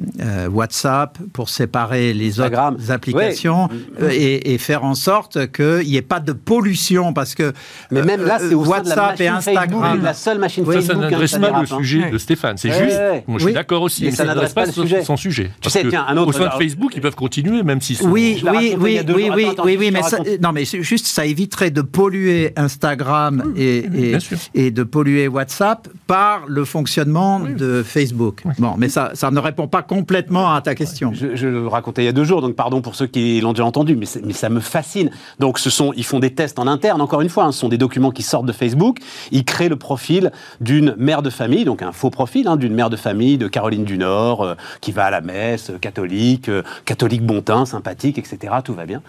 [0.52, 2.74] WhatsApp, pour séparer les Instagram.
[2.74, 3.70] autres applications
[4.02, 4.14] oui.
[4.14, 7.54] et, et, faire en sorte qu'il n'y ait pas de pollution parce que
[7.92, 11.38] mais même là c'est WhatsApp et Instagram Facebook, la seule machine oui, Facebook ça n'adresse
[11.38, 13.24] pas le sujet de Stéphane c'est ouais, juste ouais.
[13.28, 15.04] moi je suis d'accord aussi mais ça n'adresse pas, pas le sujet.
[15.04, 16.30] son sujet tu sais, tiens, un autre.
[16.30, 17.98] Au sein de Facebook, ils peuvent continuer, même si.
[18.04, 20.02] Oui, oui, oui, oui, oui, oui, oui, mais
[20.42, 27.40] non, mais juste, ça éviterait de polluer Instagram et, de polluer WhatsApp par le fonctionnement
[27.40, 28.44] de Facebook.
[28.60, 31.12] Bon, mais ça, ça ne répond pas complètement à ta question.
[31.14, 33.66] Je, le racontais il y a deux jours, donc pardon pour ceux qui l'ont déjà
[33.66, 35.10] entendu, mais, mais, ça me fascine.
[35.40, 37.02] Donc, ce sont, ils font des tests en interne.
[37.02, 39.00] Encore une fois, hein, ce sont des documents qui sortent de Facebook.
[39.32, 40.32] Ils créent le profil
[40.62, 43.84] d'une mère de famille, donc un faux profil hein, d'une mère de famille de Caroline
[43.84, 48.54] du Nord euh, qui va à la messe, catholique, euh, catholique bon teint, sympathique, etc.
[48.64, 49.02] Tout va bien.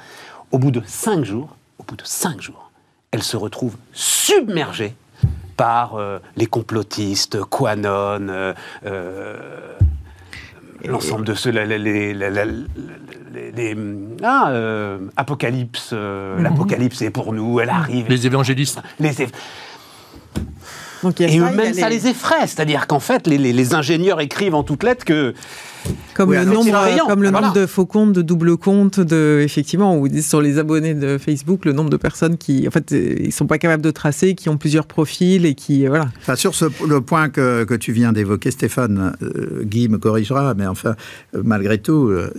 [0.52, 2.70] Au bout de cinq jours, au bout de cinq jours,
[3.10, 4.94] elle se retrouve submergée
[5.56, 8.52] par euh, les complotistes, Quanon, euh,
[10.84, 13.76] l'ensemble de ceux, les, les, les
[14.22, 14.52] ah,
[15.16, 16.42] Apocalypse, mm -hmm.
[16.42, 18.06] l'Apocalypse est pour nous, elle arrive.
[18.08, 18.80] Les évangélistes.
[18.98, 19.30] Les év
[21.04, 22.46] donc, et eux-mêmes, ça les effraie.
[22.46, 25.34] C'est-à-dire qu'en fait, les, les, les, ingénieurs écrivent en toutes lettres que
[26.14, 27.06] Comme Oui, le nombre, c'est payant.
[27.06, 27.48] comme le Voilà.
[27.48, 31.64] nombre de faux comptes, de double comptes, de effectivement, ou sur les abonnés de Facebook,
[31.64, 34.48] le nombre de personnes qui, en fait, euh, ils sont pas capables de tracer, qui
[34.48, 36.06] ont plusieurs profils et qui, euh, voilà.
[36.20, 40.54] Enfin, sur ce, le point que, que tu viens d'évoquer, Stéphane, euh, Guy me corrigera,
[40.54, 40.94] mais enfin,
[41.34, 42.32] euh, malgré tout, euh,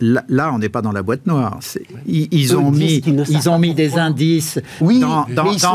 [0.00, 1.58] là, là, on n'est pas dans la boîte noire.
[2.06, 5.26] Ils, ont mis, ils ont mis des indices Oui, dans,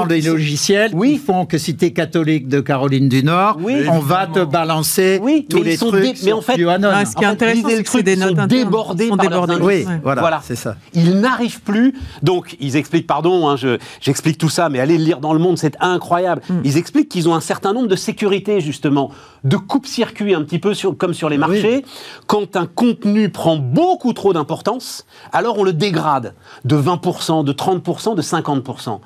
[0.08, 1.14] les logiciels Oui.
[1.14, 3.76] qui font que si tu es catholique de Caroline du Nord, Oui.
[3.90, 6.42] on va te balancer Oui, tous mais les ils sont trucs dé- mais sur en
[6.42, 6.56] fait-
[7.02, 8.48] Ah, ce qui est En fait, intéressant, c'est que c'est truc, des sont notes internes.
[8.48, 9.56] débordés sont par débordés.
[9.56, 10.00] Oui, Ouais.
[10.04, 10.42] voilà, Voilà.
[10.44, 10.76] c'est ça.
[10.94, 11.94] Ils n'arrivent plus.
[12.24, 15.40] Donc, ils expliquent, pardon, hein, je- j'explique tout ça, mais allez le lire dans le
[15.40, 16.42] monde, c'est incroyable.
[16.50, 16.54] Mm.
[16.64, 19.12] Ils expliquent qu'ils ont un certain nombre de sécurités, justement,
[19.44, 21.86] de coupe-circuit, un petit peu sur, comme sur les marchés.
[22.28, 26.34] Quand un contenu prend beaucoup trop d'importance, alors on le dégrade
[26.66, 29.02] de 20%, de 30%, de 50%.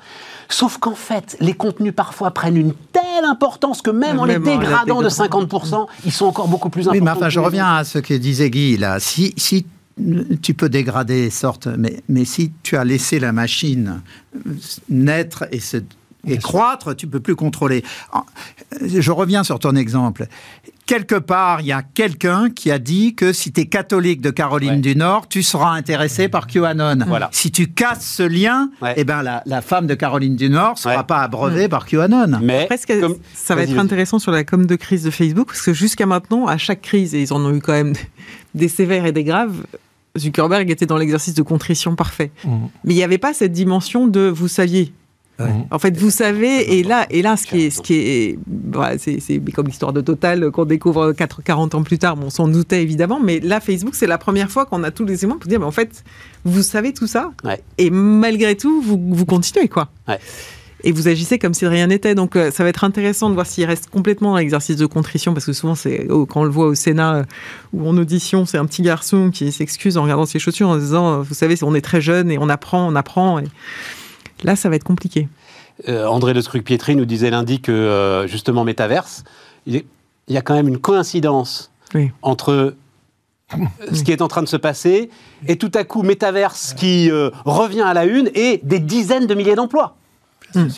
[0.50, 4.42] Sauf qu'en fait, les contenus parfois prennent une telle importance que même en les Même
[4.42, 5.46] en les dégradant de dégradant.
[5.46, 6.98] 50%, ils sont encore beaucoup plus importants.
[6.98, 8.98] Oui, mais enfin, je reviens à ce que disait Guy, là.
[9.00, 9.64] Si, si
[10.42, 14.00] tu peux dégrader, sorte, mais, mais si tu as laissé la machine
[14.88, 15.78] naître et se
[16.26, 17.82] et croître, tu peux plus contrôler.
[18.12, 18.24] En-
[18.84, 20.26] Je reviens sur ton exemple.
[20.86, 24.30] Quelque part, il y a quelqu'un qui a dit que si tu es catholique de
[24.30, 24.76] Caroline Ouais.
[24.78, 26.98] du Nord, tu seras intéressé par QAnon.
[27.06, 27.28] Voilà.
[27.32, 28.94] Si tu casses ce lien, Ouais.
[28.96, 31.04] eh ben la, la femme de Caroline du Nord ne sera Ouais.
[31.04, 32.40] pas abreuvée par QAnon.
[32.42, 35.62] Mais Presque, comme- ça va être intéressant sur la com de crise de Facebook, parce
[35.62, 37.92] que jusqu'à maintenant, à chaque crise, et ils en ont eu quand même
[38.56, 39.54] des sévères et des graves,
[40.18, 42.32] Zuckerberg était dans l'exercice de contrition parfait.
[42.44, 42.68] Mhm.
[42.84, 44.92] Mais il n'y avait pas cette dimension de vous saviez.
[45.70, 48.38] En fait, vous savez, et là, et là, ce qui est, ce qui est,
[48.72, 49.20] voilà, c'est,
[49.54, 52.16] comme l'histoire de Total qu'on découvre 4, 40 ans plus tard.
[52.16, 55.04] Bon, on s'en doutait évidemment, mais là, Facebook, c'est la première fois qu'on a tous
[55.04, 56.04] les éléments pour dire, mais en fait,
[56.44, 57.60] vous savez tout ça, Ouais.
[57.78, 59.88] et malgré tout, vous, vous continuez, quoi.
[60.08, 60.18] Ouais.
[60.82, 62.14] Et vous agissez comme si de rien n'était.
[62.14, 65.34] Donc, euh, ça va être intéressant de voir s'il reste complètement dans l'exercice de contrition,
[65.34, 67.24] parce que souvent, c'est oh, quand on le voit au Sénat euh,
[67.74, 71.12] ou en audition, c'est un petit garçon qui s'excuse en regardant ses chaussures en disant,
[71.12, 73.38] euh, vous savez, on est très jeune et on apprend, on apprend.
[73.40, 73.44] Et
[74.44, 75.28] là, ça va être compliqué.
[75.88, 79.24] Euh, André Le Scruc-Pietri nous disait lundi que, euh, justement, Métaverse,
[79.66, 79.86] il, est-
[80.28, 82.10] il y a quand même une coïncidence Oui.
[82.22, 82.76] entre euh,
[83.92, 85.10] ce qui est en train de se passer
[85.48, 89.34] et tout à coup Métaverse qui euh, revient à la une et des dizaines de
[89.34, 89.96] milliers d'emplois,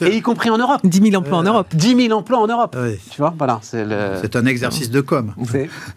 [0.02, 0.80] et y compris en Europe.
[0.84, 1.66] 10 000 emplois en Europe.
[1.74, 2.76] 10 000 emplois en Europe.
[2.78, 2.98] Oui.
[3.10, 4.18] Tu vois, voilà, c'est le.
[4.20, 5.34] C'est un exercice de com.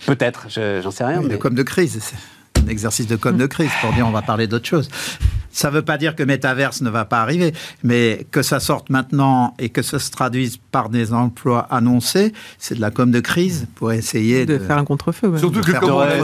[0.05, 1.19] Peut-être, je- j'en sais rien.
[1.19, 1.99] Oui, mais- de com de crise.
[2.65, 4.89] Un exercice de com de crise pour dire on va parler d'autre chose.
[5.51, 7.53] Ça ne veut pas dire que Metaverse ne va pas arriver,
[7.83, 12.75] mais que ça sorte maintenant et que ça se traduise par des emplois annoncés, c'est
[12.75, 15.27] de la com de crise pour essayer de de, faire un contre-feu.
[15.29, 15.39] ouais.
[15.39, 15.71] Surtout que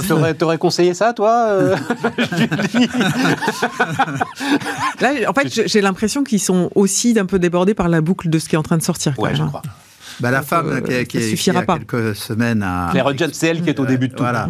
[0.08, 1.78] T'aurais, t'aurais conseillé ça, toi, euh,
[5.00, 8.40] Là, en fait, j'ai- l'impression qu'ils sont aussi d'un peu débordés par la boucle de
[8.40, 9.14] ce qui est en train de sortir.
[9.16, 9.48] quand Ouais, même, je hein.
[9.48, 9.62] crois.
[10.20, 11.78] Bah, la Donc, femme euh, qui, est- qui qui, suffira il y a pas.
[11.80, 12.90] quelques semaines a...
[12.92, 14.22] Claire Hudgens, c'est elle qui est au début de tout.
[14.24, 14.50] Voilà.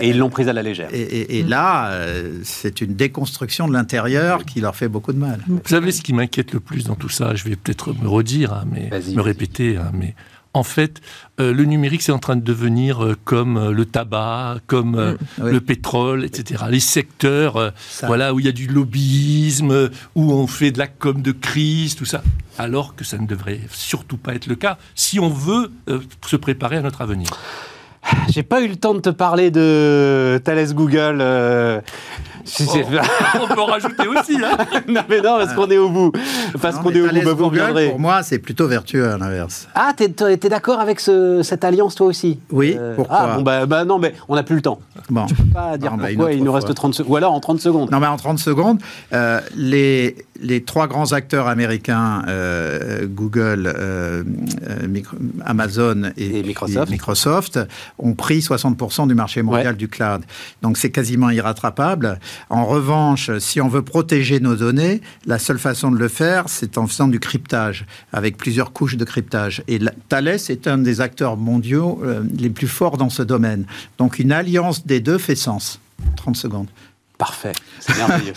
[0.00, 0.88] Et ils l'ont prise à la légère.
[0.92, 5.18] Et, et- et là, euh, c'est une déconstruction de l'intérieur qui leur fait beaucoup de
[5.18, 5.40] mal.
[5.46, 8.52] Vous savez ce qui m'inquiète le plus dans tout ça Je vais peut-être me redire,
[8.52, 10.14] hein, mais me répéter, hein, mais
[10.54, 11.00] en fait,
[11.40, 15.14] euh, le numérique, c'est en train de devenir euh, comme euh, le tabac, comme euh,
[15.40, 15.50] Oui.
[15.50, 16.64] le pétrole, etc.
[16.68, 17.70] Les secteurs, euh,
[18.02, 21.94] voilà, où il y a du lobbyisme, où on fait de la com de crise,
[21.96, 22.22] tout ça.
[22.58, 26.36] Alors que ça ne devrait surtout pas être le cas si on veut euh, se
[26.36, 27.30] préparer à notre avenir.
[28.28, 31.18] J'ai pas eu le temps de te parler de Thales Google.
[31.20, 31.80] euh,
[32.44, 32.84] si c'est-
[33.40, 34.56] on peut en rajouter aussi, hein
[34.88, 36.10] non, mais non, parce qu'on est au bout.
[36.60, 39.08] Parce Non, qu'on est au bout, Thales bah, vous Google, pour moi, c'est plutôt vertueux
[39.08, 39.68] à l'inverse.
[39.76, 40.08] Ah, t'es,
[40.48, 42.40] d'accord avec ce- cette alliance, toi aussi?
[42.50, 44.80] Oui, pourquoi Ah, bon, bah, bah non, mais on n'a plus le temps.
[45.08, 45.26] Bon.
[45.54, 46.56] Pas dire Ah, bah, une pourquoi, il nous fois.
[46.60, 47.12] reste 30 secondes.
[47.12, 47.90] Ou alors en 30 secondes.
[47.92, 48.78] Non, mais en 30 secondes,
[49.12, 54.24] euh, les, les trois grands acteurs américains, euh, Google, euh,
[54.68, 56.90] euh, Micro- Amazon et, Et Microsoft.
[56.90, 57.60] Microsoft,
[57.98, 59.74] ont pris 60% du marché mondial Ouais.
[59.74, 60.22] du cloud.
[60.62, 62.18] Donc c'est quasiment irrattrapable.
[62.50, 66.76] En revanche, si on veut protéger nos données, la seule façon de le faire, c'est
[66.78, 69.62] en faisant du cryptage, avec plusieurs couches de cryptage.
[69.68, 73.64] Et la- Thales est un des acteurs mondiaux euh, les plus forts dans ce domaine.
[73.98, 75.80] Donc une alliance des deux fait sens.
[76.16, 76.66] 30 secondes.
[77.22, 78.32] Parfait, c'est merveilleux.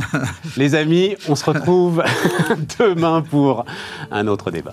[0.56, 2.02] Les amis, on se retrouve
[2.78, 3.66] demain pour
[4.10, 4.72] un autre débat.